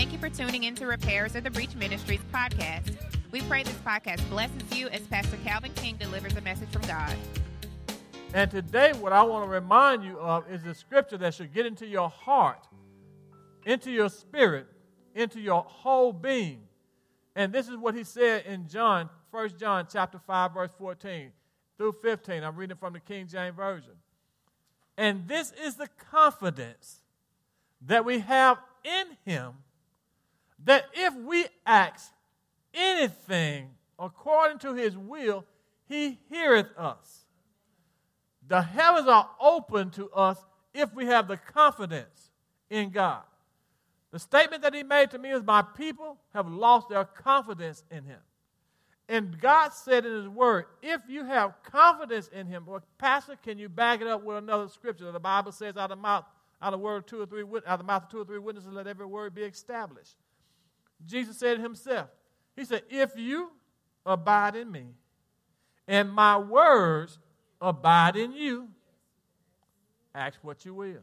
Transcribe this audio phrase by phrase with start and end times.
[0.00, 2.96] Thank you for tuning in to Repairers of the Breach Ministries podcast.
[3.32, 7.14] We pray this podcast blesses you as Pastor Calvin King delivers a message from God.
[8.32, 11.66] And today, what I want to remind you of is the scripture that should get
[11.66, 12.66] into your heart,
[13.66, 14.68] into your spirit,
[15.14, 16.62] into your whole being.
[17.36, 21.30] And this is what he said in John, 1 John chapter 5, verse 14
[21.76, 22.42] through 15.
[22.42, 23.92] I'm reading from the King James Version.
[24.96, 27.02] And this is the confidence
[27.82, 29.56] that we have in him
[30.64, 32.12] that if we ask
[32.74, 35.44] anything according to his will,
[35.88, 37.24] he heareth us.
[38.46, 40.38] The heavens are open to us
[40.74, 42.30] if we have the confidence
[42.68, 43.22] in God.
[44.12, 48.04] The statement that he made to me is, My people have lost their confidence in
[48.04, 48.18] him.
[49.08, 53.58] And God said in his word, if you have confidence in him, well, Pastor, can
[53.58, 55.10] you back it up with another scripture?
[55.10, 56.24] The Bible says, out of mouth,
[56.62, 58.72] out of word two or three, out of the mouth of two or three witnesses,
[58.72, 60.14] let every word be established.
[61.06, 62.08] Jesus said himself,
[62.56, 63.50] He said, If you
[64.04, 64.86] abide in me,
[65.88, 67.18] and my words
[67.60, 68.68] abide in you,
[70.14, 71.02] ask what you will.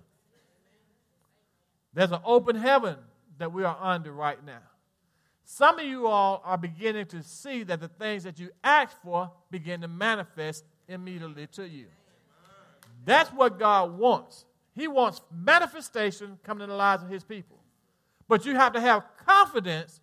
[1.94, 2.98] There's an open heaven
[3.38, 4.62] that we are under right now.
[5.44, 9.32] Some of you all are beginning to see that the things that you ask for
[9.50, 11.86] begin to manifest immediately to you.
[13.06, 14.46] That's what God wants.
[14.76, 17.58] He wants manifestation coming in the lives of His people.
[18.28, 20.02] But you have to have confidence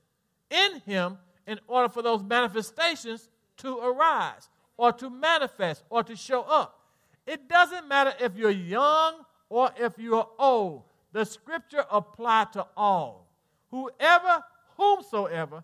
[0.50, 6.42] in Him in order for those manifestations to arise or to manifest or to show
[6.42, 6.80] up.
[7.26, 9.14] It doesn't matter if you're young
[9.48, 10.84] or if you're old.
[11.12, 13.28] The scripture applies to all.
[13.70, 14.42] Whoever,
[14.76, 15.62] whomsoever,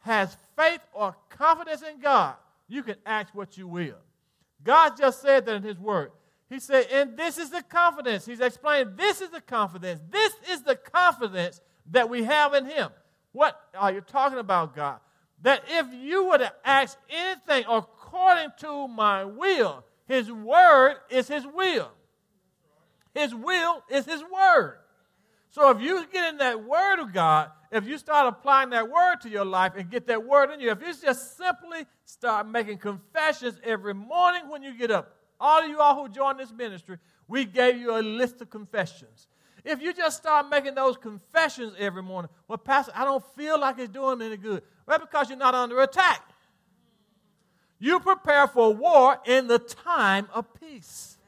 [0.00, 2.36] has faith or confidence in God,
[2.68, 3.98] you can ask what you will.
[4.62, 6.12] God just said that in His Word.
[6.48, 8.24] He said, and this is the confidence.
[8.24, 10.00] He's explaining this is the confidence.
[10.10, 11.60] This is the confidence
[11.90, 12.90] that we have in Him.
[13.32, 15.00] What are you talking about, God?
[15.42, 21.46] That if you were to ask anything according to my will, His word is His
[21.46, 21.90] will.
[23.14, 24.78] His will is His word.
[25.50, 29.16] So if you get in that word of God, if you start applying that word
[29.22, 32.78] to your life and get that word in you, if you just simply start making
[32.78, 36.98] confessions every morning when you get up, all of you all who join this ministry,
[37.28, 39.27] we gave you a list of confessions.
[39.64, 43.78] If you just start making those confessions every morning, well, Pastor, I don't feel like
[43.78, 44.62] it's doing any good.
[44.86, 46.22] Well, because you're not under attack.
[47.78, 51.18] You prepare for war in the time of peace.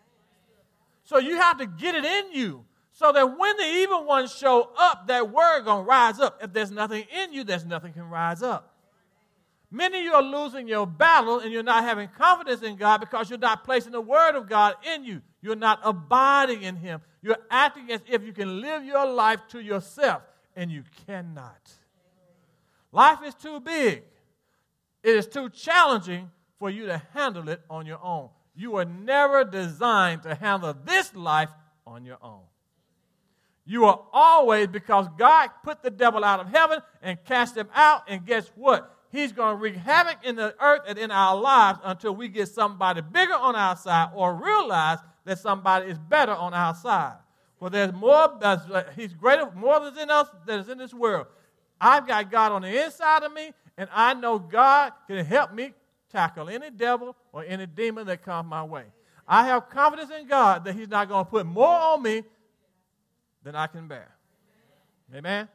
[1.05, 4.71] So you have to get it in you so that when the evil ones show
[4.77, 6.41] up, that word to rise up.
[6.43, 8.75] If there's nothing in you, there's nothing can rise up.
[9.71, 13.31] Many of you are losing your battle and you're not having confidence in God because
[13.31, 15.23] you're not placing the word of God in you.
[15.41, 17.01] You're not abiding in Him.
[17.23, 20.23] You're acting as if you can live your life to yourself,
[20.57, 21.71] and you cannot.
[22.93, 24.03] Life is too big,
[25.03, 28.29] it is too challenging for you to handle it on your own.
[28.55, 31.51] You were never designed to handle this life
[31.87, 32.43] on your own.
[33.71, 38.03] You are always, because God put the devil out of heaven and cast him out,
[38.09, 38.97] and guess what?
[39.13, 42.49] He's going to wreak havoc in the earth and in our lives until we get
[42.49, 47.15] somebody bigger on our side or realize that somebody is better on our side.
[47.61, 51.29] For there's more, uh, he's greater, more than in us than is in this world.
[51.81, 55.75] I've got God on the inside of me, and I know God can help me
[56.11, 58.87] tackle any devil or any demon that comes my way.
[59.29, 62.25] I have confidence in God that He's not going to put more on me
[63.43, 64.09] than I can bear.
[65.15, 65.49] Amen?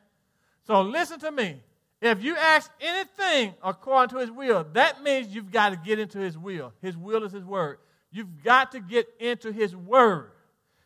[0.64, 1.62] So listen to me.
[2.02, 6.20] If you ask anything according to His will, that means you've got to get into
[6.20, 6.74] His will.
[6.82, 7.78] His will is His word.
[8.16, 10.32] You've got to get into His Word.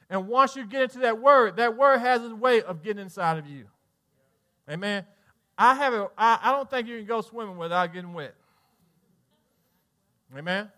[0.10, 3.38] And once you get into that Word, that Word has its way of getting inside
[3.38, 3.66] of you.
[4.68, 5.06] Amen.
[5.56, 8.34] I have a, I, I don't think you can go swimming without getting wet.
[10.36, 10.72] Amen.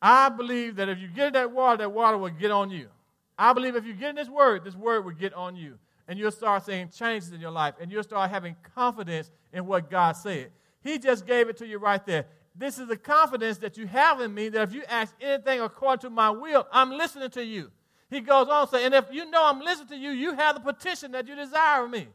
[0.00, 2.88] I believe that if you get in that water, that water will get on you.
[3.38, 5.78] I believe if you get in this word, this word will get on you.
[6.08, 7.74] And you'll start seeing changes in your life.
[7.80, 10.50] And you'll start having confidence in what God said.
[10.82, 12.26] He just gave it to you right there.
[12.56, 16.00] This is the confidence that you have in me that if you ask anything according
[16.00, 17.70] to my will, I'm listening to you.
[18.10, 20.72] He goes on saying, and if you know I'm listening to you, you have the
[20.72, 22.08] petition that you desire of me.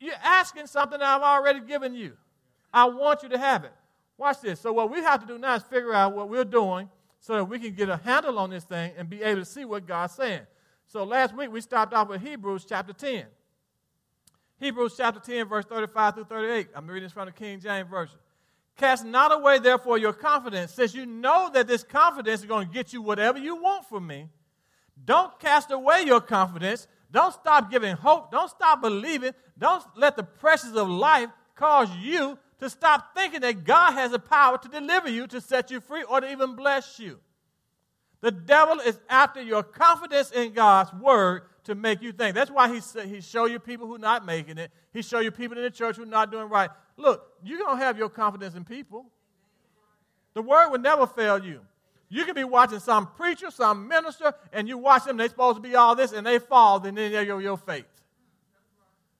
[0.00, 2.16] You're asking something that I've already given you.
[2.72, 3.72] I want you to have it.
[4.16, 4.58] Watch this.
[4.60, 6.88] So, what we have to do now is figure out what we're doing
[7.22, 9.64] so that we can get a handle on this thing and be able to see
[9.64, 10.42] what God's saying.
[10.88, 13.24] So, last week we stopped off with Hebrews chapter 10.
[14.58, 16.68] Hebrews chapter 10, verse 35 through 38.
[16.74, 18.16] I'm reading this from the King James Version.
[18.76, 22.74] Cast not away, therefore, your confidence, since you know that this confidence is going to
[22.74, 24.28] get you whatever you want from me.
[25.04, 28.32] Don't cast away your confidence Don't stop giving hope.
[28.32, 29.32] Don't stop believing.
[29.56, 34.20] Don't let the pressures of life cause you to stop thinking that God has the
[34.20, 37.18] power to deliver you, to set you free, or to even bless you.
[38.20, 42.36] The devil is after your confidence in God's word to make you think.
[42.36, 44.70] That's why he, he show you people who are not making it.
[44.92, 46.70] He show you people in the church who are not doing right.
[46.96, 49.06] Look, you don't have your confidence in people.
[50.34, 51.62] The word will never fail you.
[52.10, 55.62] You can be watching some preacher, some minister, and you watch them, they're supposed to
[55.62, 57.86] be all this, and they fall, then they're your, your faith.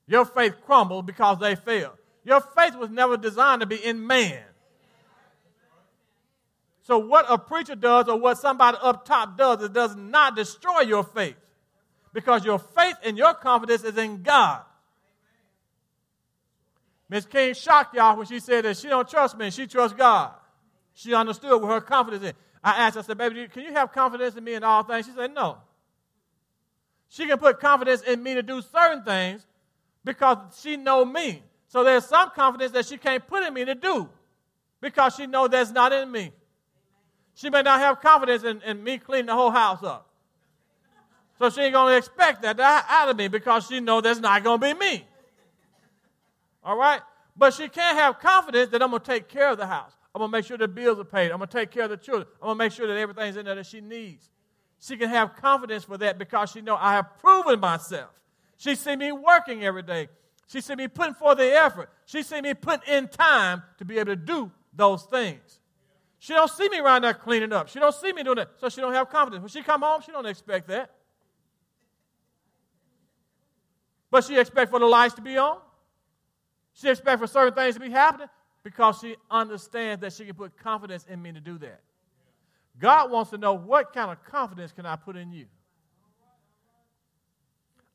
[0.06, 1.94] Your faith crumbles because they fail.
[2.24, 4.42] Your faith was never designed to be in man.
[6.84, 10.80] So, what a preacher does or what somebody up top does, it does not destroy
[10.80, 11.36] your faith
[12.12, 14.62] because your faith and your confidence is in God.
[17.08, 20.32] Miss King shocked y'all when she said that she don't trust me, she trusts God.
[20.94, 22.32] She understood what her confidence is.
[22.64, 25.06] I asked, her, I said, baby, can you have confidence in me in all things?
[25.06, 25.58] She said, no.
[27.08, 29.46] She can put confidence in me to do certain things
[30.04, 31.42] because she know me.
[31.72, 34.06] So there's some confidence that she can't put in me to do
[34.82, 36.30] because she know that's not in me.
[37.34, 40.06] She may not have confidence in, in me cleaning the whole house up.
[41.38, 44.44] So she ain't going to expect that out of me because she know that's not
[44.44, 45.06] going to be me.
[46.62, 47.00] All right?
[47.38, 49.92] But she can't have confidence that I'm going to take care of the house.
[50.14, 51.30] I'm going to make sure the bills are paid.
[51.30, 52.26] I'm going to take care of the children.
[52.42, 54.28] I'm going to make sure that everything's in there that she needs.
[54.78, 58.10] She can have confidence for that because she know I have proven myself.
[58.58, 60.10] She see me working every day.
[60.52, 61.88] She see me putting forth the effort.
[62.04, 65.60] She see me putting in time to be able to do those things.
[66.18, 67.70] She don't see me around there cleaning up.
[67.70, 69.40] She don't see me doing that, so she don't have confidence.
[69.40, 70.90] When she come home, she don't expect that.
[74.10, 75.56] But she expect for the lights to be on.
[76.74, 78.28] She expect for certain things to be happening
[78.62, 81.80] because she understands that she can put confidence in me to do that.
[82.78, 85.46] God wants to know what kind of confidence can I put in you.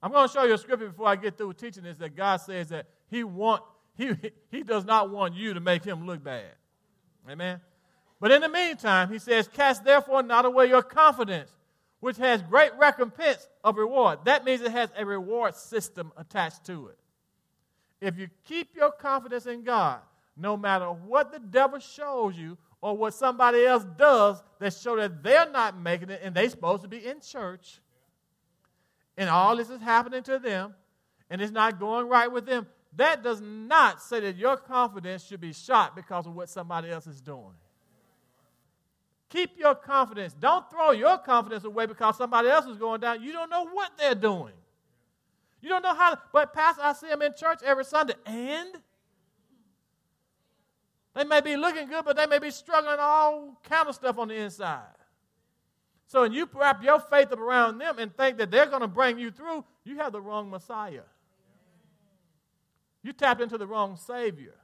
[0.02, 2.38] I'm going to show you a scripture before I get through teaching this that God
[2.38, 3.64] says that he want
[3.96, 4.12] he
[4.52, 6.52] he does not want you to make him look bad.
[7.30, 7.60] Amen.
[8.20, 11.52] But in the meantime, he says, "Cast therefore not away your confidence,
[12.00, 16.88] which has great recompense of reward." That means it has a reward system attached to
[16.88, 16.98] it.
[18.00, 20.00] If you keep your confidence in God,
[20.36, 25.24] no matter what the devil shows you or what somebody else does that show that
[25.24, 27.82] they're not making it and they're supposed to be in church
[29.18, 30.76] and all this is happening to them
[31.30, 35.42] and it's not going right with them, that does not say that your confidence should
[35.42, 37.54] be shot because of what somebody else is doing.
[39.30, 40.34] Keep your confidence.
[40.34, 43.22] Don't throw your confidence away because somebody else is going down.
[43.22, 44.54] You don't know what they're doing.
[45.62, 48.14] You don't know how to, but Pastor, I see them in church every Sunday.
[48.26, 48.70] And
[51.14, 54.30] they may be looking good, but they may be struggling all kind of stuff on
[54.30, 54.86] the inside.
[56.08, 58.88] So when you wrap your faith up around them and think that they're going to
[58.88, 61.02] bring you through, you have the wrong Messiah.
[63.04, 64.56] You tapped into the wrong Savior.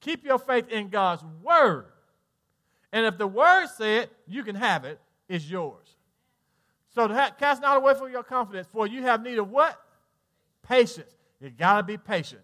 [0.00, 1.86] Keep your faith in God's Word.
[2.92, 5.86] And if the Word said you can have it, it's yours.
[6.94, 7.08] So
[7.38, 9.80] cast not away from your confidence, for you have need of what?
[10.62, 11.12] Patience.
[11.40, 12.42] You got to be patient.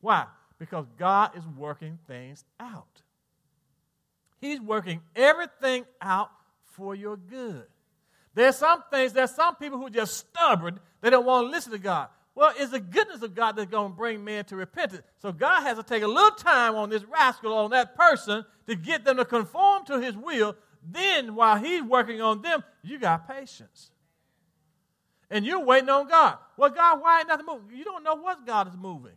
[0.00, 0.26] Why?
[0.58, 3.02] Because God is working things out.
[4.42, 6.28] He's working everything out
[6.72, 7.62] for your good.
[8.34, 10.80] There's some things, there's some people who are just stubborn.
[11.00, 12.08] They don't want to listen to God.
[12.34, 15.02] Well, it's the goodness of God that's going to bring men to repentance.
[15.20, 18.74] So God has to take a little time on this rascal, on that person, to
[18.74, 20.56] get them to conform to his will.
[20.90, 23.92] Then, while he's working on them, you got patience.
[25.30, 26.38] And you're waiting on God.
[26.56, 27.76] Well, God, why ain't nothing moving?
[27.76, 29.12] You don't know what God is moving.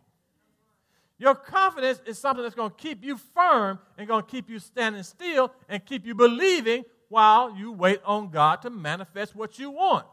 [1.18, 4.60] Your confidence is something that's going to keep you firm and going to keep you
[4.60, 9.72] standing still and keep you believing while you wait on God to manifest what you
[9.72, 10.06] want.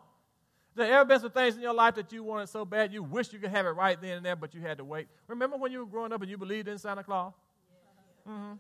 [0.75, 3.33] There ever been some things in your life that you wanted so bad you wish
[3.33, 5.09] you could have it right then and there, but you had to wait?
[5.27, 7.35] Remember when you were growing up and you believed in Santa Claus?
[8.29, 8.55] Mm-hmm.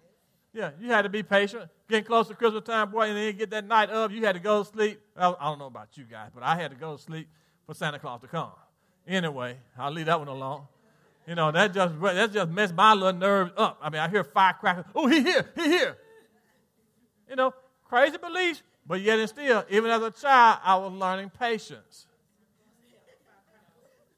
[0.52, 1.70] Yeah, you had to be patient.
[1.88, 4.40] Getting close to Christmas time, boy, and then get that night of, you had to
[4.40, 5.00] go to sleep.
[5.16, 7.28] I don't know about you guys, but I had to go to sleep
[7.66, 8.50] for Santa Claus to come.
[9.06, 10.64] Anyway, I'll leave that one alone.
[11.26, 13.78] You know, that just that just messed my little nerves up.
[13.80, 14.84] I mean, I hear firecrackers.
[14.94, 15.96] Oh, he here, he here.
[17.28, 21.30] You know, crazy beliefs, but yet and still, even as a child, I was learning
[21.38, 22.06] patience.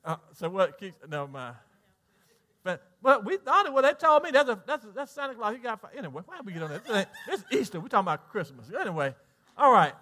[0.04, 0.96] Uh, so what keeps?
[1.08, 1.56] Never mind.
[2.62, 3.72] But well, we thought it.
[3.72, 5.54] Well, they told me that's a, that's a, that's Santa Claus.
[5.54, 6.22] He got anyway.
[6.24, 7.10] Why we get on that?
[7.28, 7.78] It's Easter.
[7.80, 8.66] We're talking about Christmas.
[8.78, 9.14] Anyway,
[9.58, 9.92] all right.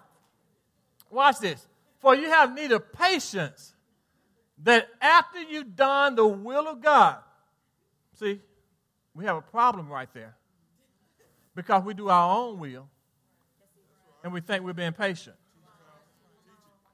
[1.09, 1.67] Watch this.
[1.99, 3.72] For you have of patience
[4.59, 7.17] that after you've done the will of God,
[8.13, 8.39] see,
[9.13, 10.35] we have a problem right there
[11.55, 12.87] because we do our own will
[14.23, 15.35] and we think we're being patient.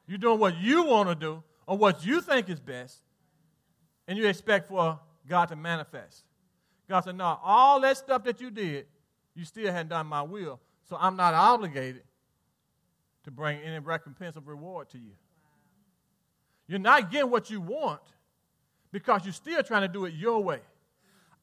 [0.07, 2.97] You're doing what you want to do or what you think is best,
[4.07, 6.23] and you expect for God to manifest.
[6.89, 8.87] God said, No, all that stuff that you did,
[9.35, 12.01] you still hadn't done my will, so I'm not obligated
[13.23, 15.11] to bring any recompense of reward to you.
[16.69, 17.99] You're not getting what you want
[18.91, 20.59] because you're still trying to do it your way.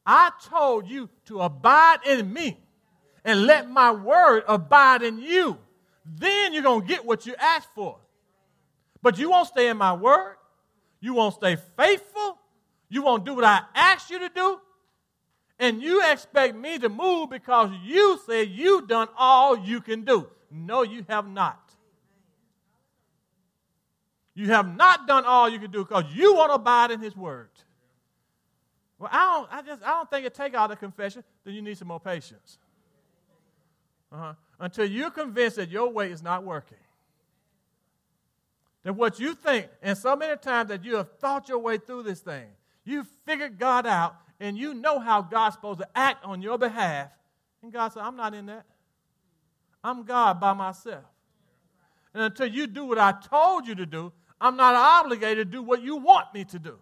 [0.05, 2.57] I told you to abide in me
[3.25, 5.57] and let my word abide in you.
[6.05, 7.97] Then you're going to get what you asked for.
[9.01, 10.37] But you won't stay in my word.
[11.01, 12.37] You won't stay faithful.
[12.87, 14.61] You won't do what I asked you to do.
[15.59, 20.27] And you expect me to move because you said you've done all you can do.
[20.49, 21.66] No, you have not.
[24.37, 27.17] You have not done all you can do because you want to abide in his
[27.17, 27.49] word.
[28.99, 31.23] Well, I don't, I just, I don't think it take all the confession.
[31.43, 32.59] Then you need some more patience.
[34.11, 34.33] Uh-huh.
[34.59, 36.77] Until you're convinced that your way is not working.
[38.83, 42.03] That what you think, and so many times that you have thought your way through
[42.03, 42.45] this thing,
[42.85, 47.09] you've figured God out, and you know how God's supposed to act on your behalf.
[47.63, 48.65] And God said, I'm not in that.
[49.83, 51.05] I'm God by myself.
[52.13, 55.63] And until you do what I told you to do, I'm not obligated to do
[55.63, 56.77] what you want me to do.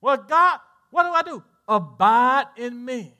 [0.00, 1.42] Well, God, what do I do?
[1.66, 3.14] Abide in me.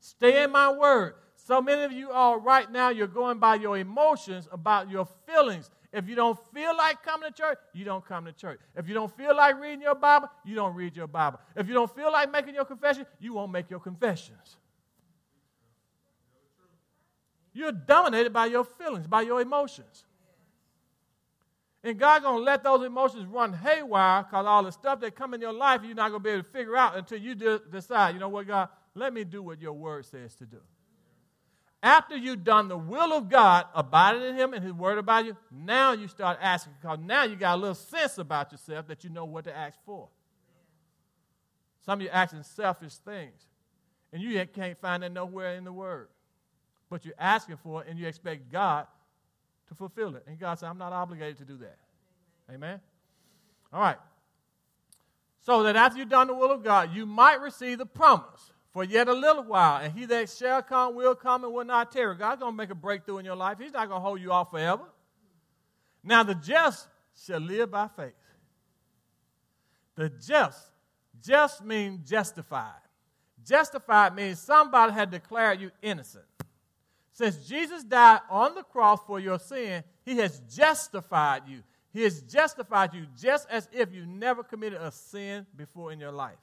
[0.00, 1.14] Stay in my word.
[1.36, 5.70] So many of you all right now, you're going by your emotions about your feelings.
[5.92, 8.60] If you don't feel like coming to church, you don't come to church.
[8.76, 11.38] If you don't feel like reading your Bible, you don't read your Bible.
[11.54, 14.56] If you don't feel like making your confession, you won't make your confessions.
[17.52, 20.04] You're dominated by your feelings, by your emotions.
[21.84, 25.34] And God's going to let those emotions run haywire because all the stuff that come
[25.34, 27.60] in your life, you're not going to be able to figure out until you de-
[27.70, 30.60] decide, you know what, God, let me do what your word says to do.
[31.82, 35.36] After you've done the will of God, abiding in Him and His word about you,
[35.52, 39.10] now you start asking because now you got a little sense about yourself that you
[39.10, 40.08] know what to ask for.
[41.84, 43.42] Some of you asking selfish things,
[44.10, 46.08] and you can't find it nowhere in the word.
[46.88, 48.86] But you're asking for it, and you expect God
[49.68, 50.24] to fulfill it.
[50.26, 51.78] And God said, I'm not obligated to do that.
[52.52, 52.80] Amen?
[53.72, 53.96] All right.
[55.40, 58.84] So that after you've done the will of God, you might receive the promise for
[58.84, 59.82] yet a little while.
[59.82, 62.16] And he that shall come will come and will not tarry.
[62.16, 63.58] God's going to make a breakthrough in your life.
[63.60, 64.84] He's not going to hold you off forever.
[66.02, 66.88] Now, the just
[67.26, 68.12] shall live by faith.
[69.96, 70.60] The just,
[71.22, 72.72] just means justified.
[73.46, 76.24] Justified means somebody had declared you innocent.
[77.14, 81.62] Since Jesus died on the cross for your sin, he has justified you.
[81.92, 86.10] He has justified you just as if you never committed a sin before in your
[86.10, 86.36] life.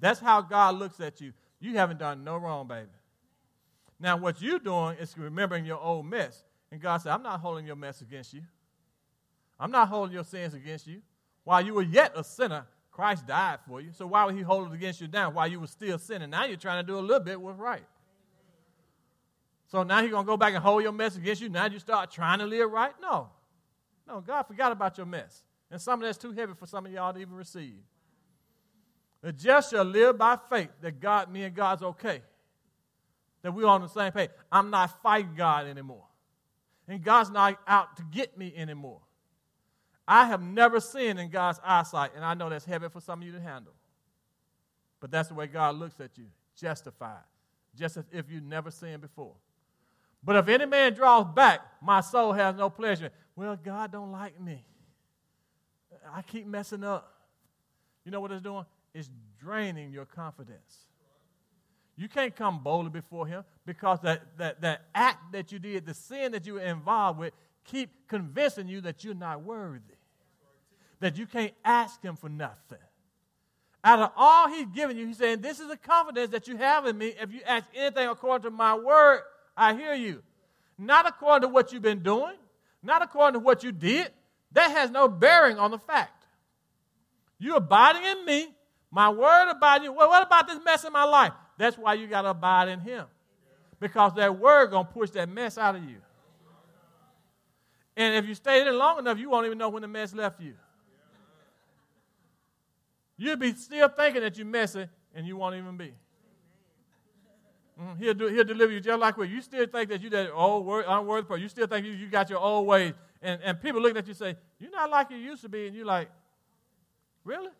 [0.00, 1.32] That's how God looks at you.
[1.60, 2.90] You haven't done no wrong, baby.
[3.98, 6.44] Now, what you're doing is remembering your old mess.
[6.70, 8.42] And God said, I'm not holding your mess against you.
[9.58, 11.00] I'm not holding your sins against you.
[11.44, 13.92] While you were yet a sinner, Christ died for you.
[13.92, 16.28] So why would he hold it against you now while you were still sinning?
[16.28, 17.84] Now you're trying to do a little bit what's right.
[19.72, 21.48] So now he's going to go back and hold your mess against you.
[21.48, 22.92] Now you start trying to live right?
[23.00, 23.30] No.
[24.06, 25.44] No, God forgot about your mess.
[25.70, 27.78] And some of that's too heavy for some of y'all to even receive.
[29.22, 32.20] The just shall live by faith that God, me and God's okay.
[33.40, 34.28] That we're on the same page.
[34.50, 36.04] I'm not fighting God anymore.
[36.86, 39.00] And God's not out to get me anymore.
[40.06, 43.26] I have never sinned in God's eyesight, and I know that's heavy for some of
[43.26, 43.72] you to handle.
[45.00, 46.26] But that's the way God looks at you,
[46.60, 47.24] justified,
[47.74, 49.32] just as if you never sinned before.
[50.24, 53.10] But if any man draws back, my soul has no pleasure.
[53.34, 54.64] Well, God don't like me.
[56.14, 57.12] I keep messing up.
[58.04, 58.64] You know what it's doing?
[58.94, 59.10] It's
[59.40, 60.86] draining your confidence.
[61.96, 65.94] You can't come boldly before him because that, that, that act that you did, the
[65.94, 67.32] sin that you were involved with,
[67.64, 69.80] keep convincing you that you're not worthy.
[71.00, 72.78] That you can't ask him for nothing.
[73.84, 76.86] Out of all he's given you, he's saying, This is the confidence that you have
[76.86, 77.14] in me.
[77.20, 79.22] If you ask anything according to my word,
[79.56, 80.22] I hear you.
[80.78, 82.36] Not according to what you've been doing,
[82.82, 84.10] not according to what you did.
[84.52, 86.26] That has no bearing on the fact.
[87.38, 88.48] You abiding in me,
[88.90, 89.92] my word about you.
[89.92, 91.32] Well, what about this mess in my life?
[91.58, 93.06] That's why you got to abide in him.
[93.80, 95.96] Because that word going to push that mess out of you.
[97.96, 100.40] And if you stay there long enough, you won't even know when the mess left
[100.40, 100.54] you.
[103.16, 105.92] You'll be still thinking that you're messy, and you won't even be.
[107.80, 110.30] Mm, he'll, do, he'll deliver you just like where you still think that you that
[110.32, 111.42] old word, unworthy person.
[111.42, 112.92] You still think you, you got your old ways.
[113.22, 115.66] And, and people looking at you say, You're not like you used to be.
[115.66, 116.10] And you're like,
[117.24, 117.50] Really?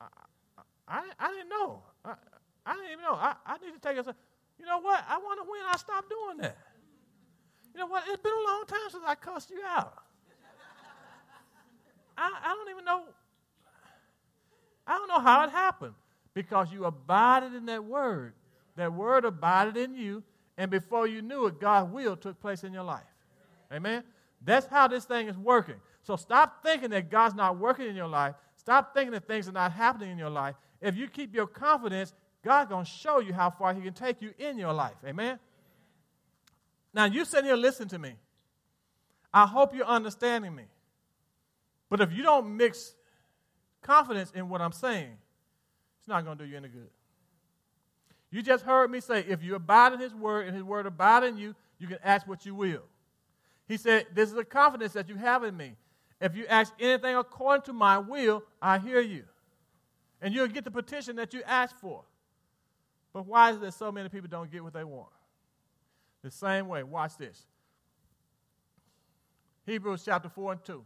[0.00, 0.06] I,
[0.86, 1.82] I, I didn't know.
[2.04, 2.14] I,
[2.66, 3.14] I didn't even know.
[3.14, 4.14] I, I need to take a.
[4.58, 5.04] You know what?
[5.08, 6.56] I wonder when I stop doing that.
[7.74, 8.04] You know what?
[8.06, 9.94] It's been a long time since I cussed you out.
[12.16, 13.02] I, I don't even know.
[14.86, 15.94] I don't know how it happened
[16.34, 18.34] because you abided in that word.
[18.76, 20.22] That word abided in you,
[20.58, 23.02] and before you knew it, God's will took place in your life.
[23.72, 24.02] Amen?
[24.44, 25.76] That's how this thing is working.
[26.02, 28.34] So stop thinking that God's not working in your life.
[28.56, 30.54] Stop thinking that things are not happening in your life.
[30.80, 32.12] If you keep your confidence,
[32.42, 34.96] God's going to show you how far He can take you in your life.
[35.06, 35.38] Amen?
[36.92, 38.14] Now, you sitting here listening to me.
[39.32, 40.64] I hope you're understanding me.
[41.88, 42.94] But if you don't mix
[43.82, 45.16] confidence in what I'm saying,
[46.04, 46.90] it's not going to do you any good.
[48.30, 51.24] You just heard me say, if you abide in His word and His word abide
[51.24, 52.82] in you, you can ask what you will.
[53.66, 55.76] He said, This is a confidence that you have in me.
[56.20, 59.24] If you ask anything according to my will, I hear you.
[60.20, 62.02] And you'll get the petition that you asked for.
[63.14, 65.08] But why is it that so many people don't get what they want?
[66.22, 67.46] The same way, watch this.
[69.64, 70.84] Hebrews chapter 4 and 2.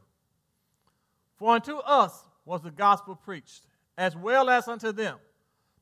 [1.38, 3.67] For unto us was the gospel preached,
[3.98, 5.18] as well as unto them.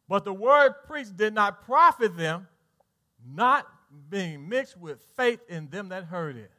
[0.08, 2.48] But the word preached did not profit them,
[3.24, 3.68] not
[4.08, 6.50] being mixed with faith in them that heard it.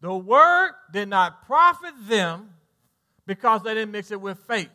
[0.00, 2.50] The word did not profit them
[3.24, 4.68] because they didn't mix it with faith.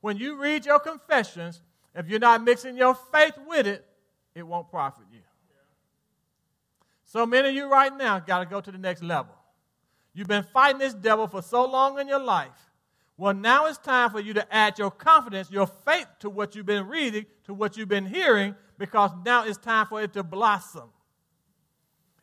[0.00, 1.62] When you read your confessions,
[1.94, 3.84] if you're not mixing your faith with it,
[4.34, 5.20] it won't profit you.
[7.04, 9.34] So many of you right now got to go to the next level.
[10.14, 12.71] You've been fighting this devil for so long in your life.
[13.22, 16.66] Well, now it's time for you to add your confidence, your faith to what you've
[16.66, 20.90] been reading, to what you've been hearing, because now it's time for it to blossom.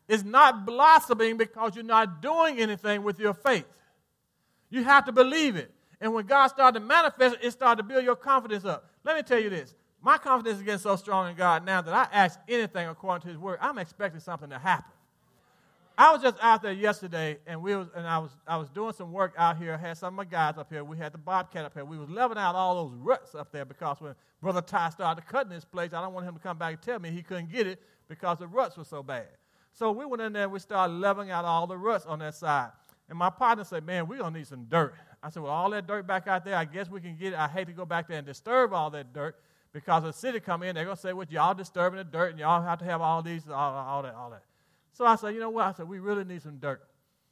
[0.10, 3.63] It's not blossoming because you're not doing anything with your faith.
[4.70, 5.72] You have to believe it.
[6.01, 8.89] And when God started to manifest it, it started to build your confidence up.
[9.06, 9.75] Let me tell you this.
[10.01, 13.29] My confidence is getting so strong in God now that I ask anything according to
[13.29, 13.60] His word.
[13.62, 14.91] I'm expecting something to happen.
[16.00, 18.94] I was just out there yesterday, and we was, and I was I was doing
[18.94, 19.74] some work out here.
[19.74, 20.82] I had some of my guys up here.
[20.82, 21.84] We had the bobcat up here.
[21.84, 25.52] We was leveling out all those ruts up there because when Brother Ty started cutting
[25.52, 27.67] this place, I don't want him to come back and tell me he couldn't get
[27.67, 29.28] it because the ruts were so bad.
[29.74, 32.34] So we went in there, and we started leveling out all the ruts on that
[32.34, 32.69] side.
[33.10, 34.95] And my partner said, Man, we're to need some dirt.
[35.21, 37.39] I said, Well, all that dirt back out there, I guess we can get it.
[37.39, 39.36] I hate to go back there and disturb all that dirt
[39.74, 42.62] because the city come in, they're to say, Well, y'all disturbing the dirt and y'all
[42.62, 44.43] have to have all these, all, all that, all that.
[44.93, 45.65] So I said, You know what?
[45.65, 46.82] I said, We really need some dirt.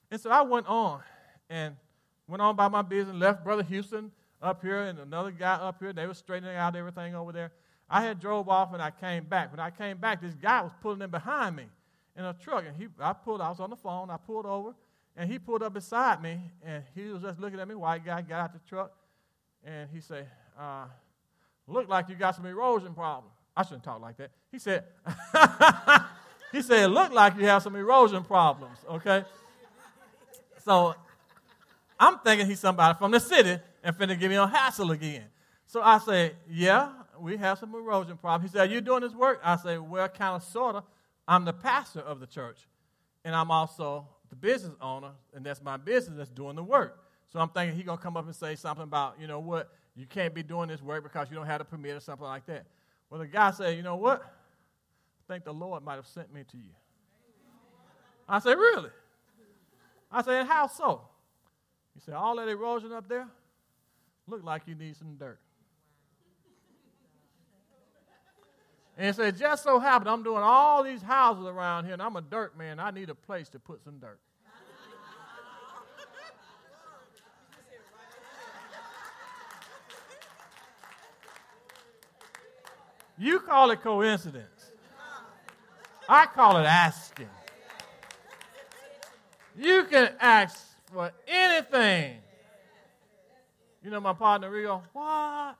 [0.10, 1.02] And so I went on
[1.50, 1.76] and
[2.28, 5.94] went on by my business, left Brother Houston up here and another guy up here.
[5.94, 7.52] They were straightening out everything over there.
[7.90, 9.52] I had drove off and I came back.
[9.52, 11.66] When I came back, this guy was pulling in behind me
[12.16, 12.66] in a truck.
[12.68, 14.74] And he, I pulled, I was on the phone, I pulled over,
[15.16, 17.76] and he pulled up beside me, and he was just looking at me.
[17.76, 18.92] White guy got out the truck,
[19.64, 20.28] and he said,
[20.60, 20.86] uh,
[21.66, 24.30] "Look like you got some erosion problem." I shouldn't talk like that.
[24.52, 24.84] He said,
[26.52, 29.24] "He said, look like you have some erosion problems." Okay.
[30.64, 30.96] So
[32.00, 35.26] I'm thinking he's somebody from the city and finna give me a hassle again.
[35.66, 39.14] So I say, "Yeah, we have some erosion problems." He said, "Are you doing this
[39.14, 40.84] work?" I say, "Well, kind of, sorta."
[41.28, 42.68] I'm the pastor of the church,
[43.26, 47.04] and I'm also the business owner, and that's my business that's doing the work.
[47.32, 49.70] So I'm thinking he's going to come up and say something about, you know what,
[49.96, 52.46] you can't be doing this work because you don't have a permit or something like
[52.46, 52.66] that.
[53.10, 54.24] Well, the guy said, you know what?
[55.28, 56.72] Think the Lord might have sent me to you.
[58.30, 58.90] I said, really?
[60.12, 61.02] I said, how so?
[61.94, 63.28] He said, all that erosion up there
[64.28, 65.40] look like you need some dirt.
[68.98, 72.16] And he said, just so happened, I'm doing all these houses around here, and I'm
[72.16, 72.80] a dirt man.
[72.80, 74.20] I need a place to put some dirt.
[83.20, 84.57] You call it coincidence.
[86.10, 87.30] I call it asking.
[89.58, 92.18] You can ask for anything.
[93.84, 94.84] You know my partner Rio?
[94.94, 95.56] What?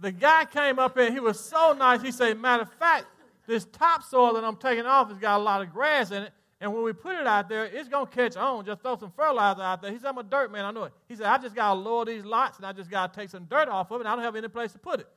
[0.00, 2.02] the guy came up and he was so nice.
[2.02, 3.06] He said, matter of fact,
[3.46, 6.32] this topsoil that I'm taking off has got a lot of grass in it.
[6.60, 8.64] And when we put it out there, it's going to catch on.
[8.64, 9.92] Just throw some fertilizer out there.
[9.92, 10.64] He said, I'm a dirt man.
[10.64, 10.92] I know it.
[11.08, 13.28] He said, I just got to lower these lots and I just got to take
[13.28, 14.06] some dirt off of it.
[14.06, 15.08] I don't have any place to put it.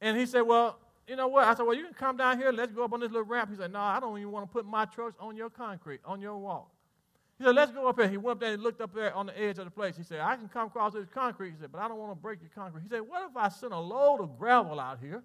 [0.00, 1.44] And he said, Well, you know what?
[1.44, 2.52] I said, Well, you can come down here.
[2.52, 3.50] Let's go up on this little ramp.
[3.50, 6.20] He said, No, I don't even want to put my trucks on your concrete, on
[6.20, 6.72] your wall.
[7.38, 8.08] He said, Let's go up here.
[8.08, 9.96] He went up there and looked up there on the edge of the place.
[9.96, 11.50] He said, I can come across this concrete.
[11.50, 12.82] He said, But I don't want to break your concrete.
[12.82, 15.22] He said, What if I send a load of gravel out here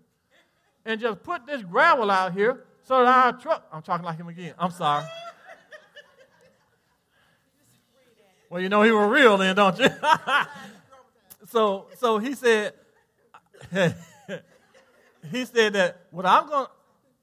[0.85, 4.27] and just put this gravel out here so that our truck, I'm talking like him
[4.27, 4.53] again.
[4.59, 5.05] I'm sorry.
[8.49, 9.89] well, you know he was real then, don't you?
[11.47, 12.73] so, so he said,
[15.31, 16.67] he said that what I'm going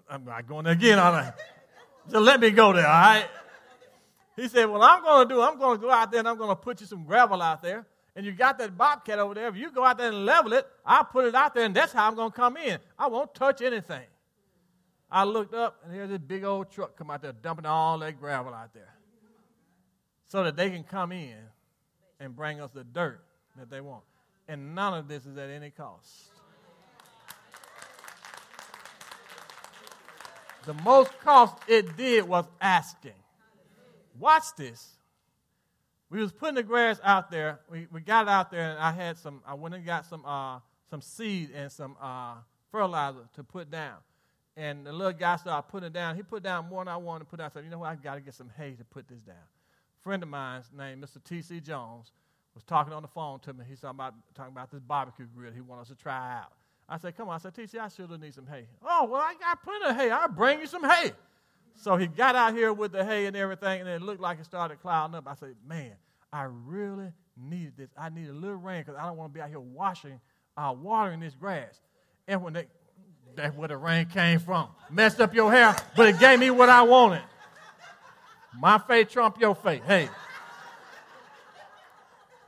[0.09, 1.33] I'm not going there again, all right?
[2.11, 3.27] Just let me go there, all right?
[4.37, 6.37] He said, Well, I'm going to do, I'm going to go out there and I'm
[6.37, 7.87] going to put you some gravel out there.
[8.15, 9.49] And you got that bobcat over there.
[9.49, 11.93] If you go out there and level it, I'll put it out there and that's
[11.93, 12.79] how I'm going to come in.
[12.99, 14.05] I won't touch anything.
[15.11, 18.21] I looked up and here's this big old truck come out there dumping all that
[18.21, 18.95] gravel out there
[20.29, 21.37] so that they can come in
[22.21, 23.23] and bring us the dirt
[23.59, 24.05] that they want.
[24.47, 26.32] And none of this is at any cost.
[30.65, 33.13] The most cost it did was asking.
[34.19, 34.97] Watch this.
[36.11, 37.61] We was putting the grass out there.
[37.71, 39.41] We, we got out there, and I had some.
[39.47, 42.35] I went and got some uh, some seed and some uh,
[42.71, 43.97] fertilizer to put down.
[44.57, 46.17] And the little guy started putting it down.
[46.17, 47.47] He put down more than I wanted to put down.
[47.47, 47.89] I said, you know what?
[47.89, 49.37] I got to get some hay to put this down.
[49.37, 51.25] A friend of mine's named Mr.
[51.25, 51.61] T.C.
[51.61, 52.13] Jones
[52.55, 53.65] was talking on the phone to me.
[53.67, 56.53] He's talking about, talking about this barbecue grill he wants us to try out.
[56.93, 57.37] I said, come on.
[57.37, 58.67] I said, TC, I sure need some hay.
[58.87, 60.11] Oh, well, I got plenty of hay.
[60.11, 61.13] I'll bring you some hay.
[61.75, 64.45] So he got out here with the hay and everything, and it looked like it
[64.45, 65.27] started clouding up.
[65.27, 65.93] I said, man,
[66.31, 67.89] I really needed this.
[67.97, 70.21] I need a little rain because I don't want to be out here washing,
[70.55, 71.81] uh, watering this grass.
[72.29, 72.67] And when they,
[73.37, 74.69] that's where the rain came from.
[74.91, 77.23] Messed up your hair, but it gave me what I wanted.
[78.55, 79.83] My faith trump your faith.
[79.87, 80.11] Hey.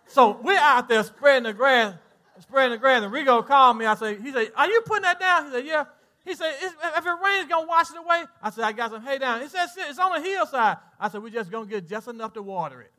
[0.09, 1.95] So we're out there spreading the grass,
[2.41, 3.87] spreading the grass, and Rigo called me.
[3.87, 5.47] I said, he said, are you putting that down?
[5.47, 5.85] He said, yeah.
[6.25, 8.25] He said, if it rains, it's going to wash it away.
[8.43, 9.43] I said, I got some hay down.
[9.43, 10.79] He said, it's on the hillside.
[10.99, 12.93] I said, we're just going to get just enough to water it.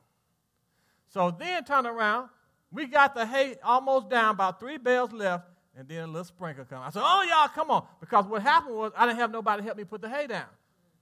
[1.10, 2.30] So then turn around.
[2.72, 6.66] We got the hay almost down, about three bales left, and then a little sprinkle
[6.66, 6.84] come.
[6.84, 7.86] I said, oh, y'all, come on.
[8.00, 10.46] Because what happened was I didn't have nobody help me put the hay down.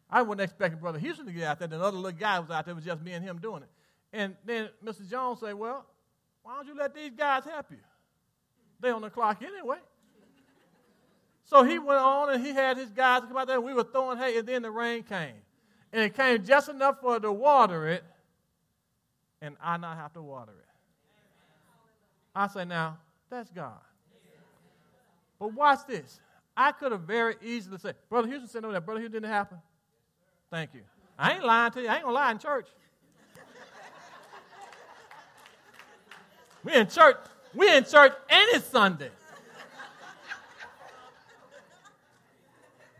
[0.09, 1.67] I wasn't expecting Brother Houston to get out there.
[1.67, 2.71] The other little guy was out there.
[2.71, 3.69] It was just me and him doing it.
[4.13, 5.09] And then Mr.
[5.09, 5.85] Jones said, well,
[6.43, 7.77] why don't you let these guys help you?
[8.91, 9.77] On the clock anyway.
[11.45, 13.83] So he went on and he had his guys come out there and we were
[13.83, 15.35] throwing hay and then the rain came.
[15.91, 18.03] And it came just enough for to water it
[19.41, 20.69] and I not have to water it.
[22.35, 22.97] I say now,
[23.29, 23.79] that's God.
[25.39, 26.19] But watch this.
[26.55, 29.57] I could have very easily said, Brother Houston said, no, that Brother Houston didn't happen.
[30.49, 30.81] Thank you.
[31.17, 31.87] I ain't lying to you.
[31.87, 32.67] I ain't going to lie in church.
[36.63, 37.17] We in church.
[37.53, 39.09] We in church any Sunday.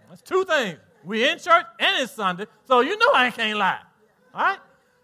[0.10, 0.80] That's two things.
[1.04, 3.80] We in church any Sunday, so you know I can't lie.
[4.34, 4.60] All right?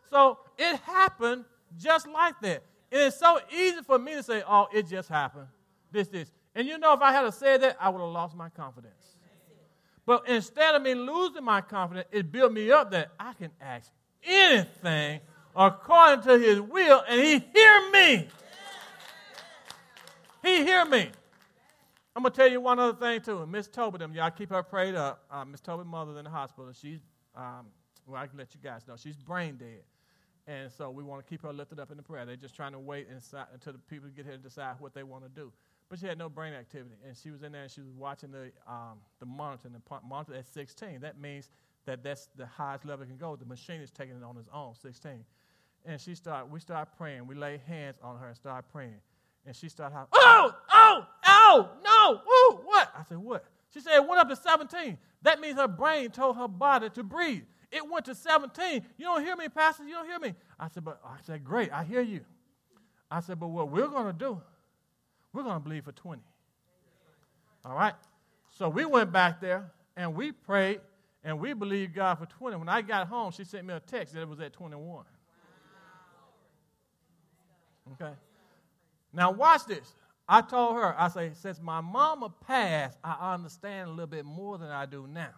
[0.09, 1.45] So it happened
[1.77, 2.63] just like that.
[2.91, 5.47] And it's so easy for me to say, oh, it just happened.
[5.91, 6.31] This, this.
[6.55, 8.93] And you know, if I had said that, I would have lost my confidence.
[10.05, 13.91] But instead of me losing my confidence, it built me up that I can ask
[14.23, 15.19] anything
[15.55, 18.27] according to his will, and he hear me.
[20.41, 21.09] He hear me.
[22.15, 23.45] I'm gonna tell you one other thing too.
[23.45, 25.23] Miss Toby, them y'all keep her prayed up.
[25.29, 26.71] Uh, Miss Toby's mother's in the hospital.
[26.73, 26.99] She's
[27.35, 27.67] um,
[28.07, 29.83] well, I can let you guys know she's brain dead,
[30.47, 32.25] and so we want to keep her lifted up in the prayer.
[32.25, 35.03] They're just trying to wait inside, until the people get here to decide what they
[35.03, 35.51] want to do.
[35.89, 38.31] But she had no brain activity, and she was in there and she was watching
[38.31, 39.67] the um, the monitor.
[39.67, 41.01] And the monitor at 16.
[41.01, 41.49] That means
[41.85, 43.35] that that's the highest level it can go.
[43.35, 45.23] The machine is taking it on its own, 16.
[45.85, 47.25] And she start, We start praying.
[47.25, 49.01] We lay hands on her and start praying.
[49.45, 52.91] And she started hollering, oh, oh, oh, no, woo, what?
[52.97, 53.45] I said, what?
[53.73, 54.97] She said it went up to 17.
[55.21, 57.43] That means her brain told her body to breathe.
[57.71, 58.83] It went to 17.
[58.97, 59.83] You don't hear me, Pastor?
[59.83, 60.33] You don't hear me?
[60.59, 62.21] I said, but I said, great, I hear you.
[63.11, 64.41] I said, but what we're going to do,
[65.33, 66.21] we're going to believe for 20.
[67.65, 67.93] All right?
[68.57, 70.81] So we went back there and we prayed
[71.23, 72.57] and we believed God for 20.
[72.57, 75.05] When I got home, she sent me a text that it was at 21.
[77.93, 78.13] Okay?
[79.13, 79.95] Now, watch this.
[80.27, 84.57] I told her, I say, since my mama passed, I understand a little bit more
[84.59, 85.33] than I do now.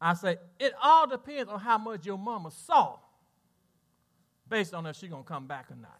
[0.00, 2.98] I say, it all depends on how much your mama saw
[4.48, 5.98] based on if she's going to come back or not.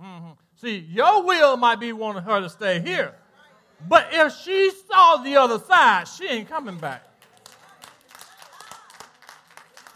[0.00, 0.30] Mm-hmm.
[0.54, 3.14] See, your will might be wanting her to stay here,
[3.88, 7.04] but if she saw the other side, she ain't coming back.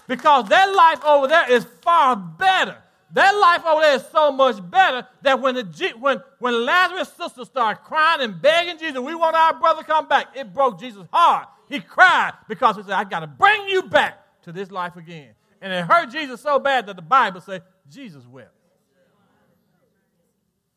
[0.07, 2.77] Because that life over there is far better
[3.15, 7.45] that life over there is so much better that when, the, when, when Lazarus' sister
[7.45, 11.49] started crying and begging Jesus, we want our brother come back, it broke Jesus' heart.
[11.69, 15.31] He cried because he said, I got to bring you back to this life again.
[15.63, 18.51] And it hurt Jesus so bad that the Bible says Jesus wept.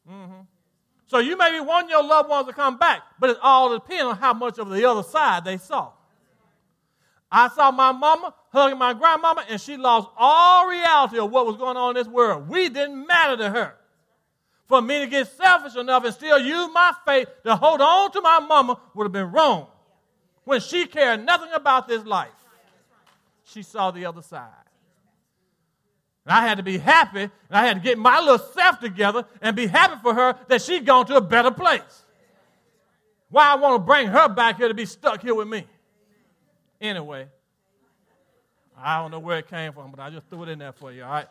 [0.09, 0.41] Mm-hmm.
[1.07, 4.03] So you may be wanting your loved ones to come back, but it all depends
[4.03, 5.91] on how much of the other side they saw.
[7.31, 11.57] I saw my mama hugging my grandmama, and she lost all reality of what was
[11.57, 12.47] going on in this world.
[12.47, 13.75] We didn't matter to her.
[14.67, 18.21] For me to get selfish enough and still use my faith to hold on to
[18.21, 19.67] my mama would have been wrong.
[20.43, 22.29] when she cared nothing about this life,
[23.43, 24.47] she saw the other side.
[26.25, 29.25] And I had to be happy, and I had to get my little self together
[29.41, 32.05] and be happy for her that she'd gone to a better place.
[33.29, 35.65] Why I want to bring her back here to be stuck here with me?
[36.79, 37.27] Anyway,
[38.77, 40.91] I don't know where it came from, but I just threw it in there for
[40.91, 41.27] you, all right?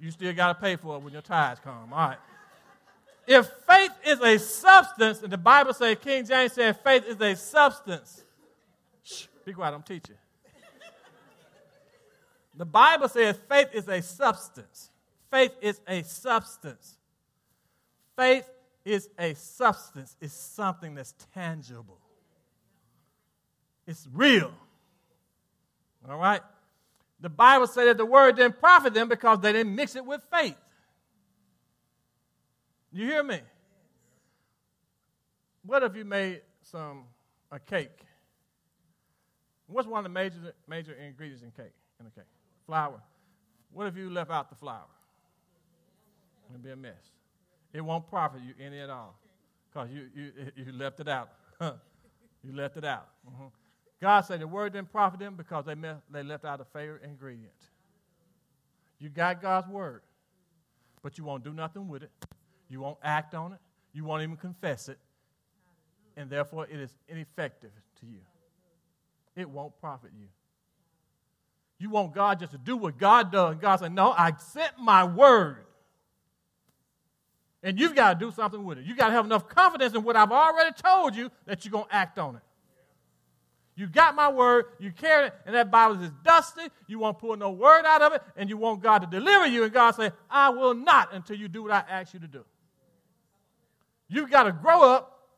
[0.00, 2.18] You still got to pay for it when your tithes come, all right?
[3.26, 7.34] If faith is a substance, and the Bible says, King James said, faith is a
[7.34, 8.24] substance.
[9.02, 10.16] Shh, be quiet, I'm teaching.
[12.56, 14.90] The Bible says faith is a substance.
[15.30, 16.96] Faith is a substance.
[18.16, 18.48] Faith
[18.84, 20.16] is a substance.
[20.20, 21.98] It's something that's tangible.
[23.86, 24.52] It's real.
[26.08, 26.40] All right?
[27.20, 30.22] The Bible said that the word didn't profit them because they didn't mix it with
[30.30, 30.56] faith.
[32.92, 33.40] You hear me?
[35.64, 37.04] What if you made some
[37.50, 37.90] a cake?
[39.66, 42.28] What's one of the major major ingredients in cake in a cake?
[42.66, 43.00] Flour.
[43.72, 44.86] What if you left out the flour?
[46.50, 46.92] It'd be a mess.
[47.72, 49.18] It won't profit you any at all
[49.68, 51.30] because you, you, you left it out.
[51.60, 53.08] you left it out.
[53.28, 53.46] Mm-hmm.
[54.00, 55.74] God said the word didn't profit them because they,
[56.10, 57.52] they left out a favorite ingredient.
[58.98, 60.02] You got God's word,
[61.02, 62.10] but you won't do nothing with it.
[62.68, 63.58] You won't act on it.
[63.92, 64.98] You won't even confess it.
[66.16, 68.20] And therefore, it is ineffective to you.
[69.34, 70.28] It won't profit you.
[71.78, 73.52] You want God just to do what God does.
[73.52, 75.66] And God said, No, I sent my word.
[77.62, 78.84] And you've got to do something with it.
[78.84, 81.86] You've got to have enough confidence in what I've already told you that you're going
[81.86, 82.42] to act on it.
[83.76, 86.62] You got my word, you carry it, and that Bible is dusty.
[86.86, 89.64] You won't pull no word out of it, and you want God to deliver you.
[89.64, 92.42] And God say, I will not until you do what I ask you to do.
[94.08, 95.28] You've got to grow up,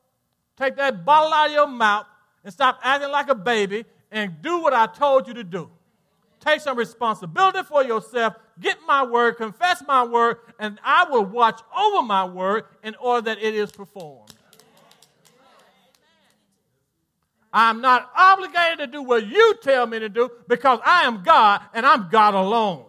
[0.56, 2.06] take that bottle out of your mouth,
[2.44, 5.68] and stop acting like a baby and do what I told you to do.
[6.38, 8.34] Take some responsibility for yourself.
[8.60, 13.22] Get my word, confess my word, and I will watch over my word in order
[13.22, 14.32] that it is performed.
[17.52, 21.62] I'm not obligated to do what you tell me to do because I am God
[21.72, 22.84] and I'm God alone.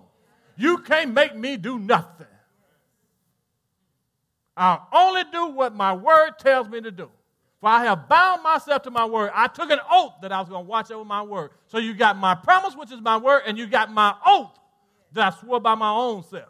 [0.57, 2.27] You can't make me do nothing.
[4.57, 7.09] I'll only do what my word tells me to do.
[7.61, 9.31] For I have bound myself to my word.
[9.33, 11.51] I took an oath that I was going to watch over my word.
[11.67, 14.57] So you got my promise, which is my word, and you got my oath
[15.13, 16.49] that I swore by my own self.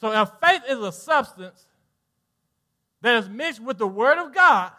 [0.00, 1.66] So if faith is a substance
[3.06, 4.72] that is mixed with the word of God,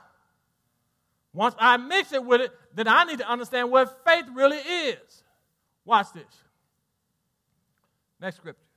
[1.33, 5.23] once I mix it with it, then I need to understand what faith really is.
[5.85, 6.25] Watch this.
[8.19, 8.67] Next scripture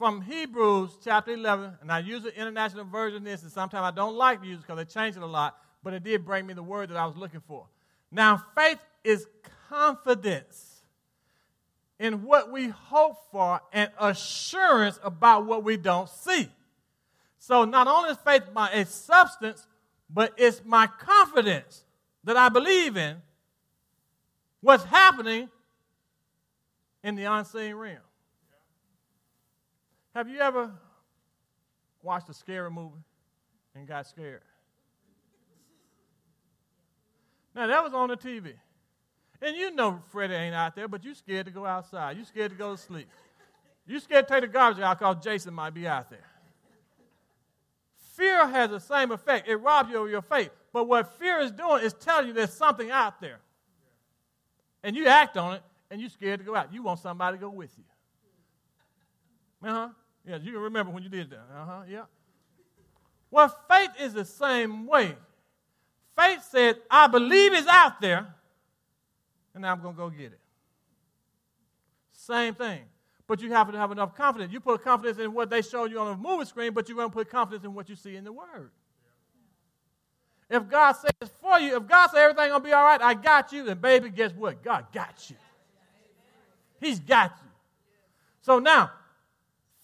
[0.00, 3.90] from Hebrews chapter 11, and I use the international version of this, and sometimes I
[3.90, 6.46] don't like to use it because they change it a lot, but it did bring
[6.46, 7.66] me the word that I was looking for.
[8.10, 9.26] Now, faith is
[9.68, 10.80] confidence
[11.98, 16.48] in what we hope for and assurance about what we don't see.
[17.40, 19.66] So, not only is faith my a substance,
[20.10, 21.84] but it's my confidence
[22.22, 23.16] that I believe in
[24.60, 25.48] what's happening
[27.02, 27.96] in the unseen realm.
[30.14, 30.70] Have you ever
[32.02, 33.02] watched a scary movie
[33.74, 34.42] and got scared?
[37.54, 38.52] Now, that was on the TV.
[39.40, 42.18] And you know Freddie ain't out there, but you scared to go outside.
[42.18, 43.08] You scared to go to sleep.
[43.86, 46.29] You scared to take the garbage out because Jason might be out there.
[48.20, 49.48] Fear has the same effect.
[49.48, 50.50] It robs you of your faith.
[50.74, 53.40] But what fear is doing is telling you there's something out there.
[54.82, 56.70] And you act on it, and you're scared to go out.
[56.70, 57.84] You want somebody to go with you.
[59.66, 59.88] Uh huh.
[60.26, 61.46] Yeah, you can remember when you did that.
[61.56, 61.80] Uh huh.
[61.88, 62.04] Yeah.
[63.30, 65.16] Well, faith is the same way.
[66.14, 68.34] Faith said, I believe it's out there,
[69.54, 70.40] and I'm going to go get it.
[72.12, 72.82] Same thing.
[73.30, 74.52] But you have to have enough confidence.
[74.52, 77.10] You put confidence in what they show you on a movie screen, but you're going
[77.10, 78.72] to put confidence in what you see in the Word.
[80.50, 83.52] If God says for you, if God says everything to be all right, I got
[83.52, 84.64] you, then baby, guess what?
[84.64, 85.36] God got you.
[86.80, 87.50] He's got you.
[88.42, 88.90] So now,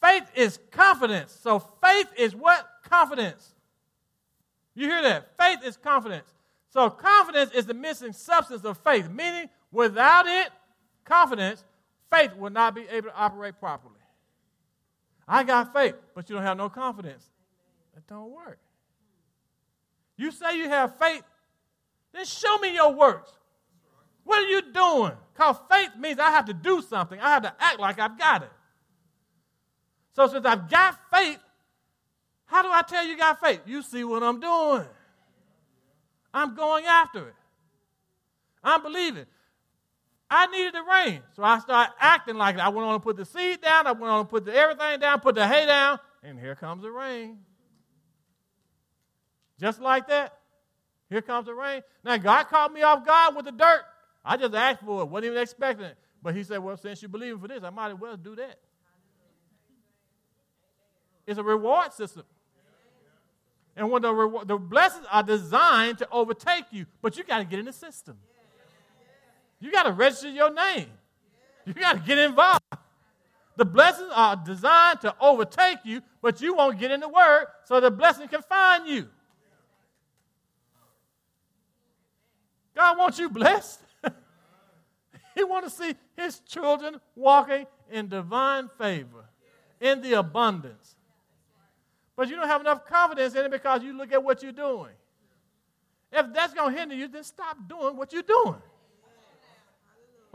[0.00, 1.36] Faith is confidence.
[1.42, 2.68] So faith is what?
[2.88, 3.54] Confidence.
[4.74, 5.36] You hear that?
[5.38, 6.28] Faith is confidence.
[6.70, 10.50] So confidence is the missing substance of faith, meaning without it,
[11.04, 11.64] confidence,
[12.10, 13.94] faith will not be able to operate properly.
[15.28, 17.26] I got faith, but you don't have no confidence.
[17.94, 18.58] That don't work.
[20.16, 21.22] You say you have faith,
[22.12, 23.30] then show me your works.
[24.24, 25.12] What are you doing?
[25.34, 27.20] Because faith means I have to do something.
[27.20, 28.52] I have to act like I've got it.
[30.14, 31.38] So since I've got faith,
[32.46, 33.60] How do I tell you got faith?
[33.66, 34.86] You see what I'm doing.
[36.32, 37.34] I'm going after it.
[38.62, 39.26] I'm believing.
[40.30, 41.22] I needed the rain.
[41.34, 42.60] So I started acting like it.
[42.60, 43.86] I went on to put the seed down.
[43.86, 46.82] I went on to put the, everything down, put the hay down, and here comes
[46.82, 47.38] the rain.
[49.60, 50.36] Just like that.
[51.08, 51.82] Here comes the rain.
[52.04, 53.82] Now, God caught me off guard with the dirt.
[54.24, 55.96] I just asked for it, wasn't even expecting it.
[56.20, 58.34] But He said, Well, since you believe in for this, I might as well do
[58.34, 58.58] that.
[61.26, 62.24] It's a reward system.
[63.76, 67.58] And when the, the blessings are designed to overtake you, but you got to get
[67.58, 68.16] in the system.
[69.60, 70.88] You got to register your name.
[71.64, 72.62] You got to get involved.
[73.56, 77.80] The blessings are designed to overtake you, but you won't get in the word so
[77.80, 79.08] the blessing can find you.
[82.74, 83.80] God wants you blessed.
[85.34, 89.24] he wants to see his children walking in divine favor,
[89.80, 90.94] in the abundance.
[92.14, 94.92] But you don't have enough confidence in it because you look at what you're doing.
[96.12, 98.60] If that's going to hinder you, then stop doing what you're doing.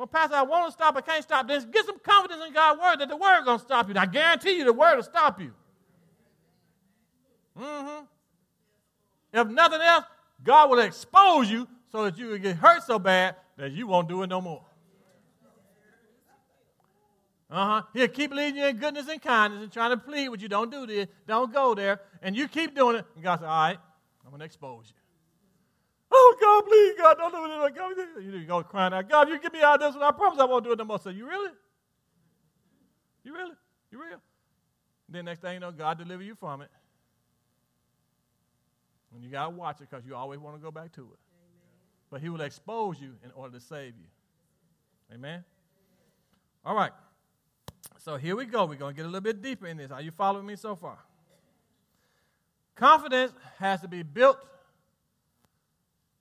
[0.02, 1.48] Well, Pastor, I want to stop, I can't stop.
[1.48, 3.94] Then get some confidence in God's word that the word going to stop you.
[3.96, 5.54] I guarantee you the word will stop you.
[7.56, 8.06] Mm-hmm.
[9.32, 10.06] If nothing else,
[10.44, 14.10] God will expose you so that you will get hurt so bad that you won't
[14.10, 14.66] do it no more.
[17.52, 17.84] Uh-huh.
[17.94, 20.48] He'll keep leading you in goodness and kindness and trying to plead with you.
[20.48, 21.06] Don't do this.
[21.28, 22.02] Don't go there.
[22.24, 23.06] And you keep doing it.
[23.14, 23.78] And God says, all right,
[24.26, 25.01] I'm going to expose you.
[26.12, 27.76] Oh, God, please, God, don't do it.
[27.76, 30.39] God, you go crying out, God, you get me out of this, and I promise
[30.39, 31.00] I won't do it no more.
[31.00, 31.52] So, you really?
[33.24, 33.56] You really?
[33.91, 34.17] You real?
[35.10, 36.69] Then next thing you know, God deliver you from it.
[39.13, 41.06] And you got to watch it because you always want to go back to it.
[41.06, 41.17] Amen.
[42.10, 44.06] But he will expose you in order to save you.
[45.13, 45.43] Amen?
[46.63, 46.91] All right.
[47.97, 48.65] So here we go.
[48.65, 49.91] We're going to get a little bit deeper in this.
[49.91, 50.97] Are you following me so far?
[52.76, 54.38] Confidence has to be built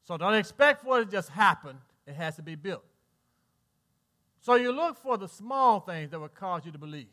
[0.04, 1.76] so don't expect for it to just happen.
[2.06, 2.84] It has to be built.
[4.40, 7.08] So you look for the small things that will cause you to believe.